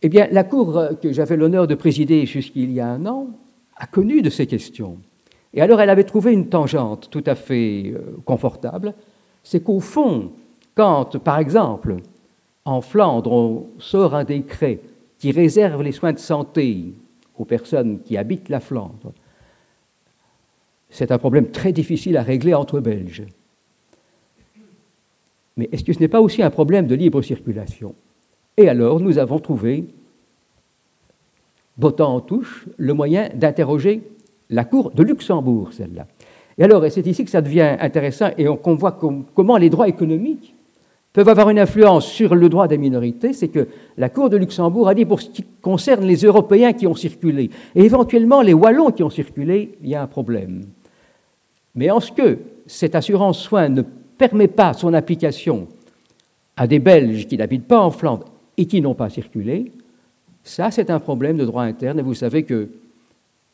Eh 0.00 0.08
bien, 0.08 0.28
la 0.30 0.44
Cour 0.44 0.80
que 1.02 1.12
j'avais 1.12 1.36
l'honneur 1.36 1.66
de 1.66 1.74
présider 1.74 2.24
jusqu'il 2.24 2.72
y 2.72 2.80
a 2.80 2.88
un 2.88 3.04
an 3.06 3.28
a 3.76 3.86
connu 3.86 4.22
de 4.22 4.30
ces 4.30 4.46
questions. 4.46 4.96
Et 5.54 5.60
alors, 5.60 5.80
elle 5.80 5.90
avait 5.90 6.04
trouvé 6.04 6.32
une 6.32 6.48
tangente 6.48 7.08
tout 7.10 7.24
à 7.26 7.34
fait 7.34 7.92
euh, 7.94 8.16
confortable. 8.24 8.94
C'est 9.42 9.60
qu'au 9.60 9.80
fond, 9.80 10.32
quand, 10.74 11.18
par 11.18 11.38
exemple, 11.38 11.96
en 12.64 12.80
Flandre, 12.80 13.32
on 13.32 13.66
sort 13.78 14.14
un 14.14 14.24
décret 14.24 14.80
qui 15.18 15.32
réserve 15.32 15.82
les 15.82 15.92
soins 15.92 16.12
de 16.12 16.18
santé 16.18 16.92
aux 17.36 17.44
personnes 17.44 18.00
qui 18.02 18.16
habitent 18.16 18.48
la 18.48 18.60
Flandre, 18.60 19.12
c'est 20.90 21.12
un 21.12 21.18
problème 21.18 21.50
très 21.50 21.72
difficile 21.72 22.16
à 22.16 22.22
régler 22.22 22.54
entre 22.54 22.80
Belges. 22.80 23.24
Mais 25.58 25.68
est-ce 25.72 25.84
que 25.84 25.92
ce 25.92 25.98
n'est 25.98 26.08
pas 26.08 26.22
aussi 26.22 26.42
un 26.42 26.50
problème 26.50 26.86
de 26.86 26.94
libre 26.94 27.20
circulation? 27.20 27.94
Et 28.56 28.68
alors, 28.68 29.00
nous 29.00 29.18
avons 29.18 29.40
trouvé, 29.40 29.84
bottant 31.76 32.14
en 32.14 32.20
touche, 32.20 32.66
le 32.76 32.94
moyen 32.94 33.28
d'interroger 33.34 34.02
la 34.50 34.64
Cour 34.64 34.92
de 34.92 35.02
Luxembourg, 35.02 35.72
celle-là. 35.72 36.06
Et 36.56 36.64
alors, 36.64 36.84
c'est 36.90 37.06
ici 37.06 37.24
que 37.24 37.30
ça 37.30 37.42
devient 37.42 37.76
intéressant 37.80 38.30
et 38.38 38.46
qu'on 38.46 38.76
voit 38.76 38.98
comment 39.34 39.56
les 39.58 39.68
droits 39.68 39.88
économiques 39.88 40.54
peuvent 41.12 41.28
avoir 41.28 41.50
une 41.50 41.58
influence 41.58 42.06
sur 42.06 42.36
le 42.36 42.48
droit 42.48 42.68
des 42.68 42.78
minorités, 42.78 43.32
c'est 43.32 43.48
que 43.48 43.66
la 43.96 44.08
Cour 44.08 44.30
de 44.30 44.36
Luxembourg 44.36 44.88
a 44.88 44.94
dit 44.94 45.04
pour 45.04 45.20
ce 45.20 45.30
qui 45.30 45.44
concerne 45.60 46.04
les 46.04 46.18
Européens 46.18 46.72
qui 46.72 46.86
ont 46.86 46.94
circulé, 46.94 47.50
et 47.74 47.82
éventuellement 47.82 48.42
les 48.42 48.54
Wallons 48.54 48.92
qui 48.92 49.02
ont 49.02 49.10
circulé, 49.10 49.76
il 49.82 49.88
y 49.88 49.94
a 49.96 50.02
un 50.02 50.06
problème. 50.06 50.66
Mais 51.74 51.90
en 51.90 51.98
ce 51.98 52.12
que 52.12 52.38
cette 52.66 52.94
assurance 52.94 53.40
soins 53.40 53.68
ne 53.68 53.82
permet 54.18 54.48
pas 54.48 54.74
son 54.74 54.92
application 54.92 55.68
à 56.56 56.66
des 56.66 56.80
Belges 56.80 57.26
qui 57.26 57.36
n'habitent 57.36 57.68
pas 57.68 57.80
en 57.80 57.90
Flandre 57.90 58.26
et 58.56 58.66
qui 58.66 58.80
n'ont 58.80 58.94
pas 58.94 59.08
circulé, 59.08 59.72
ça 60.42 60.70
c'est 60.70 60.90
un 60.90 60.98
problème 60.98 61.36
de 61.36 61.44
droit 61.44 61.62
interne, 61.62 62.00
et 62.00 62.02
vous 62.02 62.14
savez 62.14 62.42
que, 62.42 62.68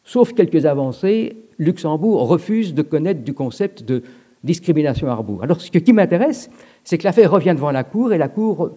sauf 0.02 0.32
quelques 0.32 0.64
avancées, 0.64 1.36
Luxembourg 1.58 2.26
refuse 2.26 2.74
de 2.74 2.82
connaître 2.82 3.22
du 3.22 3.34
concept 3.34 3.84
de 3.84 4.02
discrimination 4.42 5.08
à 5.08 5.14
rebours. 5.14 5.42
Alors 5.42 5.60
ce 5.60 5.70
qui 5.70 5.92
m'intéresse, 5.92 6.50
c'est 6.82 6.98
que 6.98 7.04
l'affaire 7.04 7.30
revient 7.30 7.54
devant 7.54 7.70
la 7.70 7.84
Cour 7.84 8.12
et 8.12 8.18
la 8.18 8.28
Cour 8.28 8.70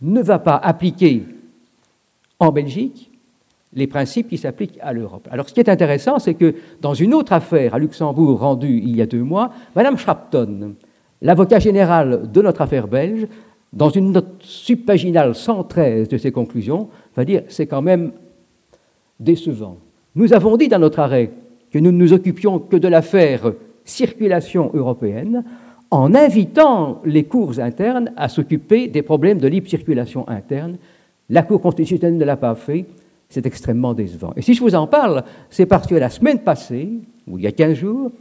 ne 0.00 0.22
va 0.22 0.38
pas 0.38 0.56
appliquer 0.56 1.24
en 2.38 2.52
Belgique 2.52 3.10
les 3.74 3.86
principes 3.86 4.28
qui 4.28 4.38
s'appliquent 4.38 4.78
à 4.80 4.92
l'Europe. 4.92 5.28
Alors 5.30 5.48
ce 5.48 5.54
qui 5.54 5.60
est 5.60 5.68
intéressant, 5.68 6.18
c'est 6.18 6.34
que 6.34 6.54
dans 6.80 6.94
une 6.94 7.14
autre 7.14 7.32
affaire 7.32 7.74
à 7.74 7.78
Luxembourg 7.78 8.38
rendue 8.40 8.80
il 8.82 8.96
y 8.96 9.02
a 9.02 9.06
deux 9.06 9.22
mois, 9.22 9.50
Mme 9.74 9.96
Schrapton, 9.96 10.74
l'avocat 11.22 11.58
général 11.58 12.30
de 12.30 12.42
notre 12.42 12.60
affaire 12.60 12.88
belge, 12.88 13.26
dans 13.72 13.90
une 13.90 14.12
note 14.12 14.36
subpaginale 14.40 15.34
113 15.34 16.08
de 16.08 16.16
ses 16.16 16.30
conclusions, 16.30 16.88
va 17.16 17.24
dire 17.24 17.42
c'est 17.48 17.66
quand 17.66 17.82
même 17.82 18.12
décevant. 19.18 19.78
Nous 20.14 20.32
avons 20.32 20.56
dit 20.56 20.68
dans 20.68 20.78
notre 20.78 21.00
arrêt 21.00 21.30
que 21.72 21.78
nous 21.78 21.90
ne 21.90 21.98
nous 21.98 22.12
occupions 22.12 22.60
que 22.60 22.76
de 22.76 22.86
l'affaire 22.86 23.52
circulation 23.84 24.70
européenne 24.74 25.44
en 25.90 26.14
invitant 26.14 27.00
les 27.04 27.24
cours 27.24 27.58
internes 27.60 28.10
à 28.16 28.28
s'occuper 28.28 28.88
des 28.88 29.02
problèmes 29.02 29.38
de 29.38 29.48
libre 29.48 29.68
circulation 29.68 30.28
interne. 30.28 30.76
La 31.30 31.42
Cour 31.42 31.60
constitutionnelle 31.60 32.16
ne 32.16 32.24
l'a 32.24 32.36
pas 32.36 32.54
fait, 32.54 32.84
c'est 33.34 33.46
extrêmement 33.46 33.94
décevant. 33.94 34.32
Et 34.36 34.42
si 34.42 34.54
je 34.54 34.60
vous 34.60 34.76
en 34.76 34.86
parle, 34.86 35.24
c'est 35.50 35.66
parce 35.66 35.88
que 35.88 35.96
la 35.96 36.08
semaine 36.08 36.38
passée, 36.38 36.88
ou 37.26 37.36
il 37.36 37.42
y 37.42 37.48
a 37.48 37.52
15 37.52 37.74
jours, 37.74 38.12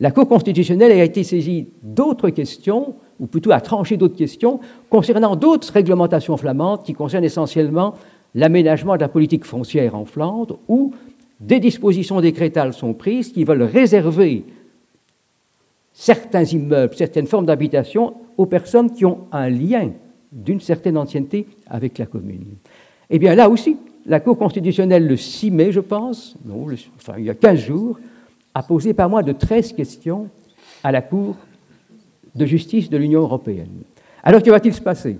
la 0.00 0.10
Cour 0.10 0.28
constitutionnelle 0.28 0.90
a 0.90 1.04
été 1.04 1.22
saisie 1.22 1.68
d'autres 1.84 2.30
questions, 2.30 2.96
ou 3.20 3.26
plutôt 3.26 3.52
a 3.52 3.60
tranché 3.60 3.96
d'autres 3.96 4.16
questions, 4.16 4.58
concernant 4.90 5.36
d'autres 5.36 5.72
réglementations 5.72 6.36
flamandes 6.36 6.82
qui 6.82 6.94
concernent 6.94 7.24
essentiellement 7.24 7.94
l'aménagement 8.34 8.96
de 8.96 9.00
la 9.00 9.08
politique 9.08 9.44
foncière 9.44 9.94
en 9.94 10.04
Flandre, 10.04 10.58
où 10.68 10.92
des 11.38 11.60
dispositions 11.60 12.20
décrétales 12.20 12.72
sont 12.72 12.92
prises 12.92 13.32
qui 13.32 13.44
veulent 13.44 13.62
réserver 13.62 14.44
certains 15.92 16.44
immeubles, 16.44 16.94
certaines 16.96 17.26
formes 17.26 17.46
d'habitation 17.46 18.14
aux 18.36 18.46
personnes 18.46 18.90
qui 18.90 19.04
ont 19.04 19.20
un 19.30 19.48
lien 19.48 19.92
d'une 20.32 20.60
certaine 20.60 20.98
ancienneté 20.98 21.46
avec 21.68 21.98
la 21.98 22.06
commune. 22.06 22.56
Eh 23.08 23.20
bien 23.20 23.36
là 23.36 23.48
aussi, 23.48 23.76
la 24.06 24.20
Cour 24.20 24.38
constitutionnelle, 24.38 25.06
le 25.06 25.16
6 25.16 25.50
mai, 25.50 25.72
je 25.72 25.80
pense, 25.80 26.36
enfin 26.96 27.14
il 27.18 27.24
y 27.24 27.30
a 27.30 27.34
15 27.34 27.58
jours, 27.58 27.98
a 28.54 28.62
posé 28.62 28.94
pas 28.94 29.08
moins 29.08 29.22
de 29.22 29.32
13 29.32 29.72
questions 29.72 30.28
à 30.82 30.92
la 30.92 31.02
Cour 31.02 31.36
de 32.34 32.46
justice 32.46 32.88
de 32.88 32.96
l'Union 32.96 33.22
européenne. 33.22 33.82
Alors 34.22 34.42
que 34.42 34.50
va-t-il 34.50 34.74
se 34.74 34.80
passer? 34.80 35.18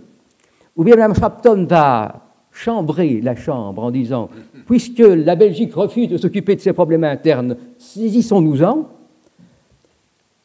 Ou 0.76 0.84
bien 0.84 0.96
Mme 0.96 1.14
Schrapton 1.14 1.64
va 1.64 2.22
chambrer 2.52 3.20
la 3.20 3.36
Chambre 3.36 3.84
en 3.84 3.90
disant 3.90 4.30
puisque 4.66 4.98
la 4.98 5.36
Belgique 5.36 5.74
refuse 5.74 6.08
de 6.08 6.16
s'occuper 6.16 6.56
de 6.56 6.60
ses 6.60 6.72
problèmes 6.72 7.04
internes, 7.04 7.56
saisissons-nous-en. 7.78 8.88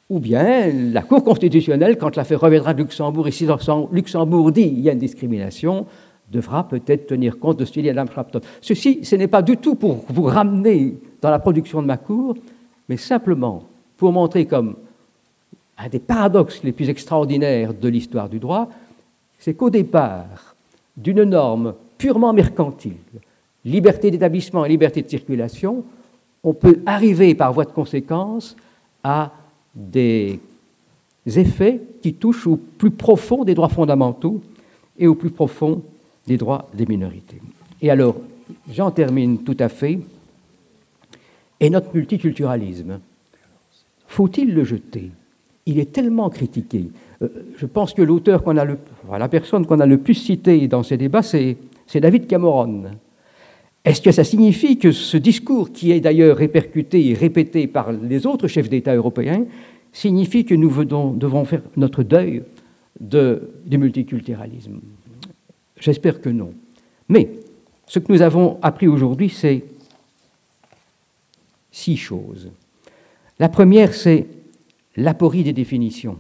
Ou 0.09 0.19
bien 0.19 0.69
la 0.91 1.03
Cour 1.03 1.23
constitutionnelle, 1.23 1.97
quand 1.97 2.17
l'affaire 2.17 2.41
reviendra 2.41 2.73
de 2.73 2.81
Luxembourg, 2.81 3.27
et 3.29 3.31
si 3.31 3.47
Luxembourg 3.91 4.51
dit 4.51 4.69
qu'il 4.69 4.81
y 4.81 4.89
a 4.89 4.93
une 4.93 4.99
discrimination, 4.99 5.85
devra 6.31 6.67
peut-être 6.67 7.07
tenir 7.07 7.37
compte 7.37 7.57
de 7.59 7.65
ce 7.65 7.73
qu'il 7.73 7.83
dit 7.83 7.89
Adam 7.89 8.05
Clapton. 8.05 8.41
Ceci, 8.61 9.03
ce 9.03 9.15
n'est 9.15 9.27
pas 9.27 9.41
du 9.41 9.57
tout 9.57 9.75
pour 9.75 10.05
vous 10.09 10.23
ramener 10.23 10.95
dans 11.21 11.29
la 11.29 11.39
production 11.39 11.81
de 11.81 11.87
ma 11.87 11.97
cour, 11.97 12.35
mais 12.87 12.97
simplement 12.97 13.63
pour 13.97 14.11
montrer 14.11 14.45
comme 14.45 14.75
un 15.77 15.89
des 15.89 15.99
paradoxes 15.99 16.63
les 16.63 16.71
plus 16.71 16.89
extraordinaires 16.89 17.73
de 17.73 17.87
l'histoire 17.89 18.29
du 18.29 18.39
droit, 18.39 18.69
c'est 19.39 19.53
qu'au 19.53 19.69
départ 19.69 20.55
d'une 20.95 21.23
norme 21.23 21.73
purement 21.97 22.33
mercantile, 22.33 22.93
liberté 23.65 24.09
d'établissement 24.11 24.65
et 24.65 24.69
liberté 24.69 25.01
de 25.01 25.09
circulation, 25.09 25.83
on 26.43 26.53
peut 26.53 26.79
arriver 26.85 27.35
par 27.35 27.53
voie 27.53 27.65
de 27.65 27.71
conséquence 27.71 28.55
à 29.03 29.31
des 29.75 30.39
effets 31.25 31.81
qui 32.01 32.13
touchent 32.13 32.47
au 32.47 32.57
plus 32.57 32.91
profond 32.91 33.43
des 33.43 33.53
droits 33.53 33.69
fondamentaux 33.69 34.41
et 34.97 35.07
au 35.07 35.15
plus 35.15 35.29
profond 35.29 35.81
des 36.31 36.37
droits 36.37 36.69
des 36.73 36.85
minorités. 36.85 37.41
Et 37.81 37.89
alors, 37.91 38.15
j'en 38.71 38.91
termine 38.91 39.43
tout 39.43 39.57
à 39.59 39.67
fait. 39.67 39.99
Et 41.59 41.69
notre 41.69 41.93
multiculturalisme, 41.93 42.99
faut-il 44.07 44.53
le 44.53 44.63
jeter? 44.63 45.11
Il 45.65 45.77
est 45.77 45.91
tellement 45.91 46.29
critiqué. 46.29 46.89
Euh, 47.21 47.27
je 47.57 47.65
pense 47.65 47.93
que 47.93 48.01
l'auteur 48.01 48.43
qu'on 48.43 48.57
a 48.57 48.65
le, 48.65 48.77
la 49.11 49.27
personne 49.27 49.65
qu'on 49.65 49.79
a 49.79 49.85
le 49.85 49.97
plus 49.97 50.15
citée 50.15 50.67
dans 50.67 50.83
ces 50.83 50.97
débats, 50.97 51.21
c'est 51.21 51.57
David 51.93 52.27
Cameron. 52.27 52.83
Est-ce 53.83 54.01
que 54.01 54.11
ça 54.11 54.23
signifie 54.23 54.77
que 54.77 54.91
ce 54.91 55.17
discours, 55.17 55.71
qui 55.71 55.91
est 55.91 55.99
d'ailleurs 55.99 56.37
répercuté 56.37 57.09
et 57.09 57.13
répété 57.13 57.67
par 57.67 57.91
les 57.91 58.25
autres 58.25 58.47
chefs 58.47 58.69
d'État 58.69 58.95
européens, 58.95 59.45
signifie 59.91 60.45
que 60.45 60.55
nous 60.55 60.71
devons 60.85 61.45
faire 61.45 61.63
notre 61.75 62.03
deuil 62.03 62.43
de, 62.99 63.49
du 63.65 63.77
multiculturalisme? 63.77 64.79
J'espère 65.81 66.21
que 66.21 66.29
non. 66.29 66.53
Mais 67.09 67.31
ce 67.87 67.99
que 67.99 68.13
nous 68.13 68.21
avons 68.21 68.57
appris 68.61 68.87
aujourd'hui, 68.87 69.29
c'est 69.29 69.65
six 71.71 71.97
choses. 71.97 72.51
La 73.39 73.49
première, 73.49 73.93
c'est 73.93 74.27
l'aporie 74.95 75.43
des 75.43 75.53
définitions. 75.53 76.17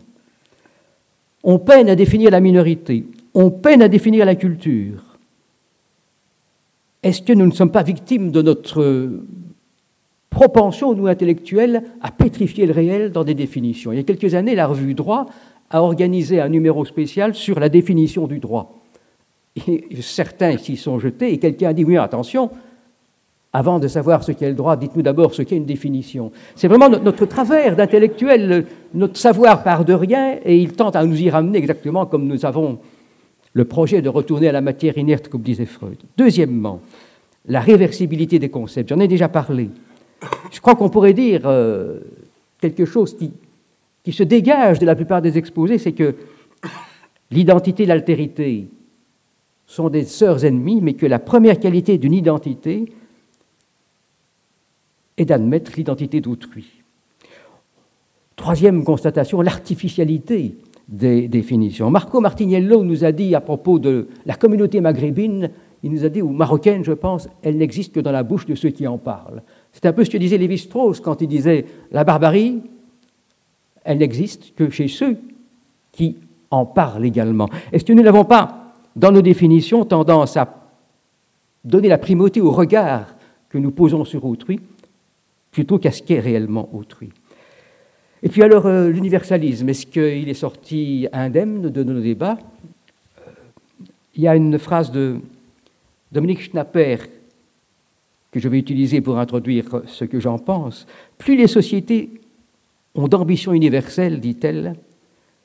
On 1.43 1.59
peine 1.59 1.89
à 1.89 1.95
définir 1.95 2.31
la 2.31 2.39
minorité, 2.39 3.05
on 3.33 3.51
peine 3.51 3.81
à 3.83 3.87
définir 3.87 4.25
la 4.25 4.35
culture. 4.35 5.17
Est-ce 7.03 7.21
que 7.21 7.33
nous 7.33 7.45
ne 7.45 7.51
sommes 7.51 7.71
pas 7.71 7.83
victimes 7.83 8.31
de 8.31 8.41
notre 8.41 9.11
propension, 10.29 10.93
nous 10.93 11.07
intellectuels, 11.07 11.83
à 12.01 12.11
pétrifier 12.11 12.65
le 12.65 12.73
réel 12.73 13.11
dans 13.11 13.23
des 13.23 13.33
définitions? 13.33 13.91
Il 13.91 13.97
y 13.97 13.99
a 13.99 14.03
quelques 14.03 14.33
années, 14.33 14.55
la 14.55 14.67
revue 14.67 14.93
Droit 14.93 15.27
a 15.69 15.81
organisé 15.81 16.41
un 16.41 16.49
numéro 16.49 16.83
spécial 16.85 17.33
sur 17.35 17.59
la 17.59 17.69
définition 17.69 18.27
du 18.27 18.39
droit. 18.39 18.80
Et 19.55 20.01
certains 20.01 20.57
s'y 20.57 20.77
sont 20.77 20.99
jetés 20.99 21.33
et 21.33 21.37
quelqu'un 21.37 21.69
a 21.69 21.73
dit 21.73 21.83
oui, 21.83 21.97
attention, 21.97 22.49
avant 23.53 23.79
de 23.79 23.87
savoir 23.87 24.23
ce 24.23 24.31
qu'est 24.31 24.47
le 24.47 24.55
droit, 24.55 24.77
dites-nous 24.77 25.01
d'abord 25.01 25.33
ce 25.33 25.41
qu'est 25.41 25.57
une 25.57 25.65
définition. 25.65 26.31
C'est 26.55 26.69
vraiment 26.69 26.89
notre, 26.89 27.25
travers 27.25 27.75
d'intellectuel, 27.75 28.65
notre 28.93 29.17
savoir 29.17 29.63
part 29.63 29.83
de 29.83 29.93
rien, 29.93 30.37
et 30.45 30.57
il 30.57 30.71
tente 30.71 30.95
à 30.95 31.03
nous 31.03 31.21
y 31.21 31.29
ramener 31.29 31.57
exactement 31.57 32.05
comme 32.05 32.27
nous 32.27 32.45
avons 32.45 32.79
le 33.53 33.65
projet 33.65 34.01
de 34.01 34.07
retourner 34.07 34.47
à 34.47 34.53
la 34.53 34.61
matière 34.61 34.97
inerte, 34.97 35.27
comme 35.27 35.41
disait 35.41 35.65
Freud. 35.65 35.97
Deuxièmement, 36.17 36.79
la 37.45 37.59
réversibilité 37.59 38.39
des 38.39 38.49
concepts. 38.49 38.89
J'en 38.89 38.99
ai 38.99 39.07
déjà 39.09 39.27
parlé. 39.27 39.69
Je 40.51 40.61
crois 40.61 40.75
qu'on 40.75 40.89
pourrait 40.89 41.13
dire 41.13 41.41
euh, 41.45 41.99
quelque 42.61 42.85
chose 42.85 43.17
qui, 43.17 43.31
se 44.13 44.23
dégage 44.23 44.79
de 44.79 44.85
la 44.85 44.95
plupart 44.95 45.21
des 45.21 45.37
exposés, 45.37 45.77
c'est 45.77 45.91
que 45.91 46.15
l'identité 47.31 47.85
l'altérité 47.85 48.67
sont 49.71 49.89
des 49.89 50.03
sœurs 50.03 50.43
ennemies, 50.43 50.81
mais 50.81 50.95
que 50.95 51.05
la 51.05 51.17
première 51.17 51.57
qualité 51.57 51.97
d'une 51.97 52.13
identité, 52.13 52.91
et 55.17 55.23
d'admettre 55.23 55.73
l'identité 55.77 56.19
d'autrui. 56.19 56.83
Troisième 58.35 58.83
constatation, 58.83 59.41
l'artificialité 59.41 60.57
des 60.89 61.29
définitions. 61.29 61.89
Marco 61.89 62.19
Martiniello 62.19 62.83
nous 62.83 63.05
a 63.05 63.13
dit 63.13 63.33
à 63.33 63.39
propos 63.39 63.79
de 63.79 64.09
la 64.25 64.33
communauté 64.33 64.81
maghrébine, 64.81 65.51
il 65.83 65.91
nous 65.91 66.03
a 66.03 66.09
dit, 66.09 66.21
ou 66.21 66.31
marocaine 66.31 66.83
je 66.83 66.91
pense, 66.91 67.29
elle 67.41 67.57
n'existe 67.57 67.93
que 67.93 68.01
dans 68.01 68.11
la 68.11 68.23
bouche 68.23 68.45
de 68.45 68.55
ceux 68.55 68.69
qui 68.69 68.87
en 68.87 68.97
parlent. 68.97 69.41
C'est 69.71 69.85
un 69.85 69.93
peu 69.93 70.03
ce 70.03 70.09
que 70.09 70.17
disait 70.17 70.37
Lévi-Strauss 70.37 70.99
quand 70.99 71.21
il 71.21 71.27
disait 71.27 71.65
la 71.91 72.03
barbarie, 72.03 72.61
elle 73.85 73.99
n'existe 73.99 74.53
que 74.55 74.69
chez 74.69 74.89
ceux 74.89 75.17
qui 75.93 76.17
en 76.49 76.65
parlent 76.65 77.05
également. 77.05 77.47
Est-ce 77.71 77.85
que 77.85 77.93
nous 77.93 78.03
n'avons 78.03 78.25
pas, 78.25 78.60
dans 78.95 79.11
nos 79.11 79.21
définitions, 79.21 79.85
tendance 79.85 80.37
à 80.37 80.69
donner 81.63 81.87
la 81.87 81.97
primauté 81.97 82.41
au 82.41 82.51
regard 82.51 83.15
que 83.49 83.57
nous 83.57 83.71
posons 83.71 84.05
sur 84.05 84.25
autrui 84.25 84.59
plutôt 85.51 85.77
qu'à 85.77 85.91
ce 85.91 86.01
qu'est 86.01 86.19
réellement 86.19 86.69
autrui. 86.73 87.09
Et 88.23 88.29
puis 88.29 88.43
alors, 88.43 88.65
euh, 88.65 88.89
l'universalisme, 88.89 89.67
est-ce 89.69 89.85
qu'il 89.85 90.29
est 90.29 90.33
sorti 90.33 91.07
indemne 91.11 91.69
de 91.69 91.83
nos 91.83 91.99
débats? 91.99 92.37
Euh, 93.19 93.31
Il 94.15 94.23
y 94.23 94.27
a 94.27 94.35
une 94.35 94.57
phrase 94.59 94.91
de 94.91 95.19
Dominique 96.11 96.41
Schnapper 96.41 96.97
que 98.31 98.39
je 98.39 98.47
vais 98.47 98.59
utiliser 98.59 99.01
pour 99.01 99.17
introduire 99.17 99.81
ce 99.87 100.05
que 100.05 100.19
j'en 100.19 100.37
pense. 100.37 100.87
Plus 101.17 101.35
les 101.35 101.47
sociétés 101.47 102.21
ont 102.95 103.07
d'ambition 103.07 103.53
universelle, 103.53 104.19
dit-elle, 104.19 104.75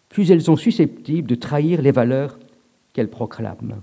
plus 0.09 0.31
elles 0.31 0.43
sont 0.43 0.57
susceptibles 0.57 1.29
de 1.29 1.35
trahir 1.35 1.83
les 1.83 1.91
valeurs 1.91 2.39
qu'elles 2.97 3.11
proclament. 3.11 3.83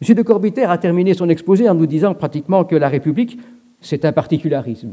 M. 0.00 0.14
de 0.14 0.22
Corbiter 0.22 0.64
a 0.64 0.78
terminé 0.78 1.12
son 1.12 1.28
exposé 1.28 1.68
en 1.68 1.74
nous 1.74 1.86
disant 1.86 2.14
pratiquement 2.14 2.64
que 2.64 2.76
la 2.76 2.88
République, 2.88 3.38
c'est 3.80 4.04
un 4.04 4.12
particularisme. 4.12 4.92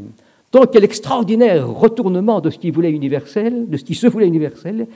Donc 0.51 0.71
quel 0.71 0.83
extraordinaire 0.83 1.69
retournement 1.69 2.41
de 2.41 2.49
ce 2.49 2.57
qui 2.57 2.71
voulait 2.71 2.91
universel, 2.91 3.69
de 3.69 3.77
ce 3.77 3.83
qui 3.83 3.93
se 3.93 4.07
voulait 4.07 4.27
universel, 4.27 4.87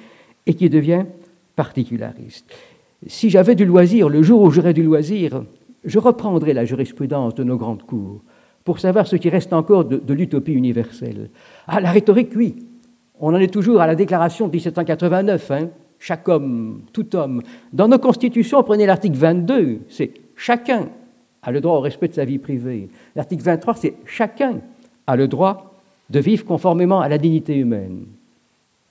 et 0.47 0.55
qui 0.55 0.67
devient 0.69 1.05
particulariste. 1.55 2.51
Si 3.05 3.29
j'avais 3.29 3.55
du 3.55 3.65
loisir, 3.65 4.09
le 4.09 4.23
jour 4.23 4.41
où 4.41 4.49
j'aurais 4.49 4.73
du 4.73 4.83
loisir, 4.83 5.43
je 5.83 5.99
reprendrais 5.99 6.53
la 6.53 6.65
jurisprudence 6.65 7.35
de 7.35 7.43
nos 7.43 7.57
grandes 7.57 7.83
cours 7.83 8.21
pour 8.63 8.79
savoir 8.79 9.05
ce 9.05 9.15
qui 9.15 9.29
reste 9.29 9.53
encore 9.53 9.85
de, 9.85 10.13
l'utopie 10.13 10.53
universelle. 10.53 11.29
Ah, 11.67 11.79
la 11.79 11.91
rhétorique, 11.91 12.31
oui. 12.35 12.55
On 13.19 13.33
en 13.33 13.39
est 13.39 13.53
toujours 13.53 13.79
à 13.79 13.85
la 13.85 13.95
déclaration 13.95 14.47
de 14.47 14.53
1789, 14.53 15.51
hein. 15.51 15.69
Chaque 16.05 16.29
homme, 16.29 16.81
tout 16.93 17.15
homme. 17.15 17.41
Dans 17.73 17.87
nos 17.87 17.97
constitutions, 17.97 18.61
prenez 18.61 18.85
l'article 18.85 19.17
22, 19.17 19.79
c'est 19.89 20.11
chacun 20.35 20.89
a 21.41 21.51
le 21.51 21.61
droit 21.61 21.77
au 21.77 21.79
respect 21.79 22.09
de 22.09 22.13
sa 22.13 22.25
vie 22.25 22.37
privée. 22.37 22.89
L'article 23.15 23.41
23, 23.41 23.73
c'est 23.73 23.95
chacun 24.05 24.59
a 25.07 25.15
le 25.15 25.27
droit 25.27 25.73
de 26.11 26.19
vivre 26.19 26.45
conformément 26.45 27.01
à 27.01 27.09
la 27.09 27.17
dignité 27.17 27.55
humaine. 27.57 28.05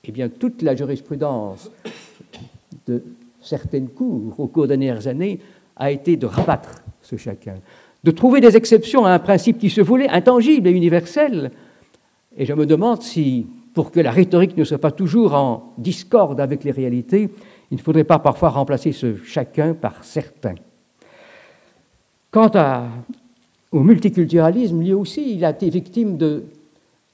Eh 0.02 0.10
bien, 0.10 0.28
toute 0.28 0.60
la 0.62 0.74
jurisprudence 0.74 1.70
de 2.88 3.00
certaines 3.40 3.90
cours 3.90 4.40
au 4.40 4.48
cours 4.48 4.66
des 4.66 4.76
dernières 4.76 5.06
années 5.06 5.38
a 5.76 5.92
été 5.92 6.16
de 6.16 6.26
rabattre 6.26 6.82
ce 7.00 7.16
chacun, 7.16 7.54
de 8.02 8.10
trouver 8.10 8.40
des 8.40 8.56
exceptions 8.56 9.04
à 9.04 9.12
un 9.12 9.20
principe 9.20 9.58
qui 9.58 9.70
se 9.70 9.80
voulait 9.80 10.08
intangible 10.08 10.66
et 10.66 10.72
universel. 10.72 11.52
Et 12.36 12.44
je 12.44 12.54
me 12.54 12.66
demande 12.66 13.02
si, 13.02 13.46
pour 13.74 13.90
que 13.90 14.00
la 14.00 14.12
rhétorique 14.12 14.56
ne 14.56 14.64
soit 14.64 14.78
pas 14.78 14.92
toujours 14.92 15.34
en 15.34 15.74
discorde 15.76 16.40
avec 16.40 16.62
les 16.62 16.70
réalités, 16.70 17.28
il 17.70 17.76
ne 17.76 17.82
faudrait 17.82 18.04
pas 18.04 18.20
parfois 18.20 18.50
remplacer 18.50 18.92
ce 18.92 19.16
chacun 19.16 19.74
par 19.74 20.04
certains. 20.04 20.54
Quant 22.30 22.50
au 23.72 23.80
multiculturalisme, 23.80 24.80
lui 24.80 24.92
aussi, 24.92 25.34
il 25.34 25.44
a 25.44 25.50
été 25.50 25.68
victime 25.70 26.16
de, 26.16 26.44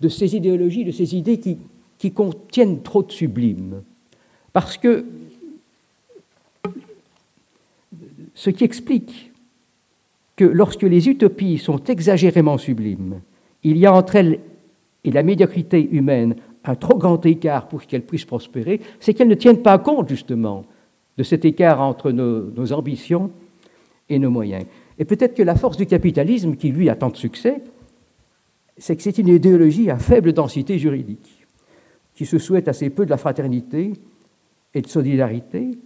ces 0.08 0.36
idéologies, 0.36 0.84
de 0.84 0.92
ces 0.92 1.16
idées 1.16 1.40
qui, 1.40 1.58
qui 1.98 2.12
contiennent 2.12 2.82
trop 2.82 3.02
de 3.02 3.10
sublime. 3.10 3.82
Parce 4.52 4.76
que 4.76 5.06
ce 8.34 8.50
qui 8.50 8.64
explique 8.64 9.32
que 10.36 10.44
lorsque 10.44 10.82
les 10.82 11.08
utopies 11.08 11.58
sont 11.58 11.82
exagérément 11.84 12.58
sublimes, 12.58 13.20
il 13.62 13.76
y 13.78 13.86
a 13.86 13.94
entre 13.94 14.16
elles 14.16 14.40
et 15.04 15.10
la 15.10 15.22
médiocrité 15.22 15.88
humaine 15.90 16.34
un 16.64 16.74
trop 16.74 16.98
grand 16.98 17.24
écart 17.24 17.68
pour 17.68 17.82
qu'elles 17.82 18.04
puissent 18.04 18.24
prospérer, 18.24 18.80
c'est 18.98 19.14
qu'elles 19.14 19.28
ne 19.28 19.34
tiennent 19.34 19.62
pas 19.62 19.78
compte 19.78 20.08
justement 20.08 20.64
de 21.16 21.22
cet 21.22 21.44
écart 21.44 21.80
entre 21.80 22.12
nos 22.12 22.72
ambitions 22.72 23.30
et 24.08 24.18
nos 24.18 24.30
moyens. 24.30 24.64
Et 24.98 25.04
peut-être 25.04 25.34
que 25.34 25.42
la 25.42 25.54
force 25.54 25.78
du 25.78 25.86
capitalisme, 25.86 26.56
qui 26.56 26.70
lui 26.70 26.90
a 26.90 26.94
tant 26.94 27.08
de 27.08 27.16
succès, 27.16 27.62
c'est 28.76 28.96
que 28.96 29.02
c'est 29.02 29.18
une 29.18 29.28
idéologie 29.28 29.90
à 29.90 29.96
faible 29.96 30.32
densité 30.32 30.78
juridique, 30.78 31.46
qui 32.14 32.26
se 32.26 32.38
souhaite 32.38 32.68
assez 32.68 32.90
peu 32.90 33.04
de 33.04 33.10
la 33.10 33.16
fraternité 33.16 33.92
et 34.74 34.82
de 34.82 34.86
solidarité, 34.88 35.78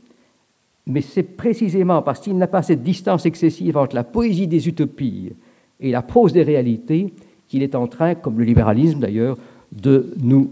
mais 0.87 1.01
c'est 1.01 1.23
précisément 1.23 2.03
parce 2.03 2.21
qu'il 2.21 2.37
n'a 2.37 2.47
pas 2.47 2.63
cette 2.63 2.83
distance 2.83 3.25
excessive 3.25 3.77
entre 3.77 3.95
la 3.95 4.05
poésie 4.05 4.47
des 4.47 4.69
utopies 4.69 5.33
et 5.81 5.91
la 5.91 6.03
prose 6.03 6.33
des 6.33 6.43
réalités 6.43 7.13
qu'il 7.49 7.63
est 7.63 7.75
en 7.75 7.87
train, 7.87 8.15
comme 8.15 8.39
le 8.39 8.45
libéralisme 8.45 9.01
d'ailleurs, 9.01 9.39
de 9.73 10.13
nous 10.21 10.51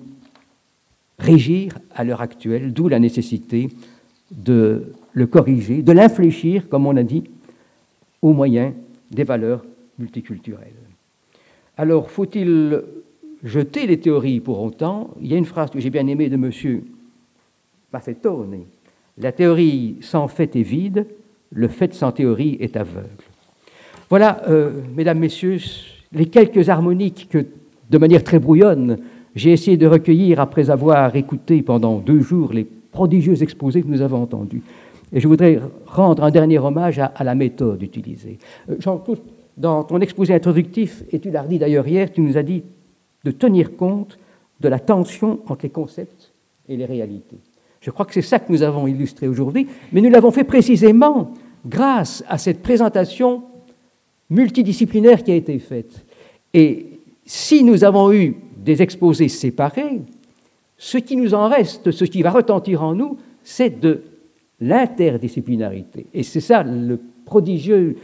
régir 1.19 1.79
à 1.95 2.05
l'heure 2.05 2.21
actuelle, 2.21 2.73
d'où 2.73 2.89
la 2.89 2.99
nécessité 2.99 3.69
de 4.31 4.93
le 5.13 5.27
corriger, 5.27 5.83
de 5.83 5.93
l'infléchir, 5.93 6.69
comme 6.69 6.87
on 6.87 6.97
a 6.97 7.03
dit, 7.03 7.25
au 8.23 8.33
moyen 8.33 8.75
des 9.11 9.25
valeurs 9.25 9.65
multiculturelles. 9.99 10.73
Alors, 11.77 12.11
faut-il 12.11 12.83
jeter 13.45 13.87
les 13.87 13.99
théories 13.99 14.41
pour 14.41 14.61
autant? 14.63 15.11
Il 15.21 15.31
y 15.31 15.35
a 15.35 15.37
une 15.37 15.45
phrase 15.45 15.71
que 15.71 15.81
j'ai 15.81 15.91
bien 15.91 16.07
aimée 16.07 16.29
de 16.29 16.37
M. 16.37 16.83
Maffetone. 17.93 18.61
La 19.19 19.33
théorie 19.33 19.97
sans 20.01 20.29
fait 20.29 20.57
est 20.57 20.63
vide, 20.63 21.07
le 21.51 21.69
fait 21.69 21.93
sans 21.93 22.13
théorie 22.13 22.57
est 22.61 22.77
aveugle. 22.77 23.09
Voilà, 24.09 24.43
euh, 24.49 24.81
mesdames, 24.95 25.19
messieurs, 25.19 25.59
les 26.13 26.27
quelques 26.27 26.69
harmoniques 26.69 27.29
que, 27.31 27.47
de 27.91 27.99
manière 27.99 28.25
très 28.25 28.39
brouillonne, 28.39 28.99
j'ai 29.35 29.53
essayé 29.53 29.77
de 29.77 29.87
recueillir 29.87 30.41
après 30.41 30.71
avoir 30.71 31.15
écouté 31.17 31.63
pendant 31.63 31.99
deux 31.99 32.21
jours 32.21 32.53
les 32.53 32.65
prodigieux 32.65 33.43
exposés 33.43 33.83
que 33.83 33.89
nous 33.89 34.03
avons 34.03 34.23
entendus. 34.23 34.63
Et 35.13 35.21
je 35.21 35.29
voudrais 35.29 35.61
rendre 35.87 36.25
un 36.25 36.31
dernier 36.31 36.59
hommage 36.59 36.99
à, 36.99 37.13
la 37.23 37.35
méthode 37.35 37.83
utilisée. 37.83 38.39
Euh, 38.69 38.77
Jean-Claude, 38.79 39.21
dans 39.57 39.85
ton 39.85 40.01
exposé 40.01 40.35
introductif, 40.35 41.05
et 41.11 41.19
tu 41.19 41.31
l'as 41.31 41.47
dit 41.47 41.59
d'ailleurs 41.59 41.87
hier, 41.87 42.11
tu 42.11 42.21
nous 42.23 42.37
as 42.37 42.43
dit 42.43 42.63
de 43.25 43.31
tenir 43.31 43.77
compte 43.77 44.19
de 44.61 44.69
la 44.69 44.79
tension 44.79 45.41
entre 45.49 45.65
les 45.65 45.71
concepts 45.71 46.33
et 46.69 46.77
les 46.77 46.87
réalités. 46.87 47.39
Je 47.81 47.91
crois 47.91 48.07
que 48.07 48.15
c'est 48.15 48.23
ça 48.23 48.39
que 48.39 48.51
nous 48.51 48.63
avons 48.63 48.87
illustré 48.87 49.29
aujourd'hui, 49.29 49.67
mais 49.93 50.01
nous 50.01 50.11
l'avons 50.11 50.31
fait 50.31 50.45
précisément 50.45 51.33
grâce 51.67 52.25
à 52.29 52.39
cette 52.39 52.63
présentation 52.63 53.43
multidisciplinaire 54.31 55.23
qui 55.23 55.33
a 55.33 55.35
été 55.35 55.59
faite. 55.59 56.05
Et 56.55 57.01
si 57.27 57.65
nous 57.65 57.85
avons 57.85 58.13
eu 58.13 58.37
des 58.65 58.83
exposés 58.83 59.29
séparés, 59.29 60.03
ce 60.77 60.99
qui 60.99 61.17
nous 61.17 61.35
en 61.35 61.49
reste, 61.49 61.91
ce 61.91 62.05
qui 62.05 62.23
va 62.23 62.31
retentir 62.31 62.83
en 62.83 62.95
nous, 62.95 63.17
c'est 63.43 63.81
de 63.81 64.03
l'interdisciplinarité. 64.61 66.07
Et 66.15 66.23
c'est 66.23 66.41
ça 66.41 66.63
le 66.63 66.99
prodigieux 67.25 67.97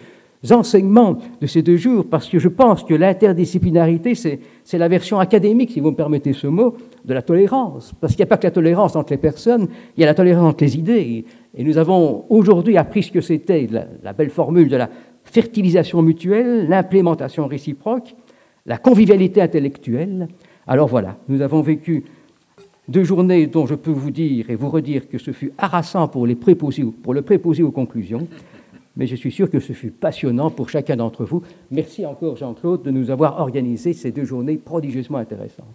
enseignements 0.51 1.19
de 1.41 1.47
ces 1.47 1.63
deux 1.63 1.77
jours, 1.77 2.07
parce 2.09 2.29
que 2.29 2.39
je 2.39 2.49
pense 2.49 2.85
que 2.85 2.95
l'interdisciplinarité, 2.95 4.15
c'est 4.15 4.79
la 4.79 4.89
version 4.89 5.19
académique, 5.19 5.73
si 5.73 5.81
vous 5.81 5.91
me 5.91 5.97
permettez 5.97 6.33
ce 6.33 6.47
mot, 6.47 6.77
de 7.05 7.15
la 7.15 7.23
tolérance. 7.23 7.93
Parce 8.01 8.15
qu'il 8.15 8.21
n'y 8.21 8.29
a 8.29 8.31
pas 8.31 8.37
que 8.37 8.47
la 8.47 8.53
tolérance 8.53 8.95
entre 8.97 9.13
les 9.13 9.19
personnes, 9.19 9.69
il 9.97 10.01
y 10.01 10.05
a 10.05 10.07
la 10.07 10.15
tolérance 10.15 10.51
entre 10.51 10.65
les 10.65 10.77
idées. 10.77 11.25
Et 11.57 11.65
nous 11.65 11.79
avons 11.79 12.25
aujourd'hui 12.29 12.77
appris 12.77 13.03
ce 13.03 13.13
que 13.13 13.21
c'était 13.21 13.69
la, 14.03 14.13
belle 14.13 14.31
formule 14.31 14.69
de 14.69 14.77
la 14.77 14.89
fertilisation 15.25 16.03
mutuelle, 16.03 16.69
l'implémentation 16.69 17.47
réciproque, 17.47 18.15
la 18.65 18.79
convivialité 18.79 19.43
intellectuelle. 19.43 20.29
Alors 20.69 20.87
voilà, 20.87 21.17
nous 21.29 21.41
avons 21.41 21.63
vécu 21.63 22.05
deux 22.89 23.03
journées 23.03 23.47
dont 23.47 23.67
je 23.67 23.75
peux 23.75 23.91
vous 23.91 24.11
dire 24.11 24.51
et 24.51 24.55
vous 24.55 24.69
redire 24.69 25.09
que 25.09 25.19
ce 25.19 25.33
fut 25.33 25.53
harassant 25.59 26.07
pour, 26.09 26.27
les 26.27 26.35
le 26.35 27.23
préposé 27.23 27.63
aux 27.63 27.71
conclusions 27.71 28.29
mais 28.99 29.07
je 29.07 29.15
suis 29.15 29.31
sûr 29.31 29.49
que 29.49 29.61
ce 29.61 29.73
fut 29.73 29.93
passionnant 29.93 30.51
pour 30.51 30.69
chacun 30.69 30.97
d'entre 30.97 31.25
vous. 31.25 31.43
Merci 31.71 32.05
encore, 32.05 32.37
Jean-Claude, 32.37 32.83
de 32.83 32.91
nous 32.91 33.11
avoir 33.11 33.41
organisé 33.41 33.93
ces 33.93 34.11
deux 34.11 34.25
journées 34.25 34.57
prodigieusement 34.57 35.19
intéressantes. 35.19 35.69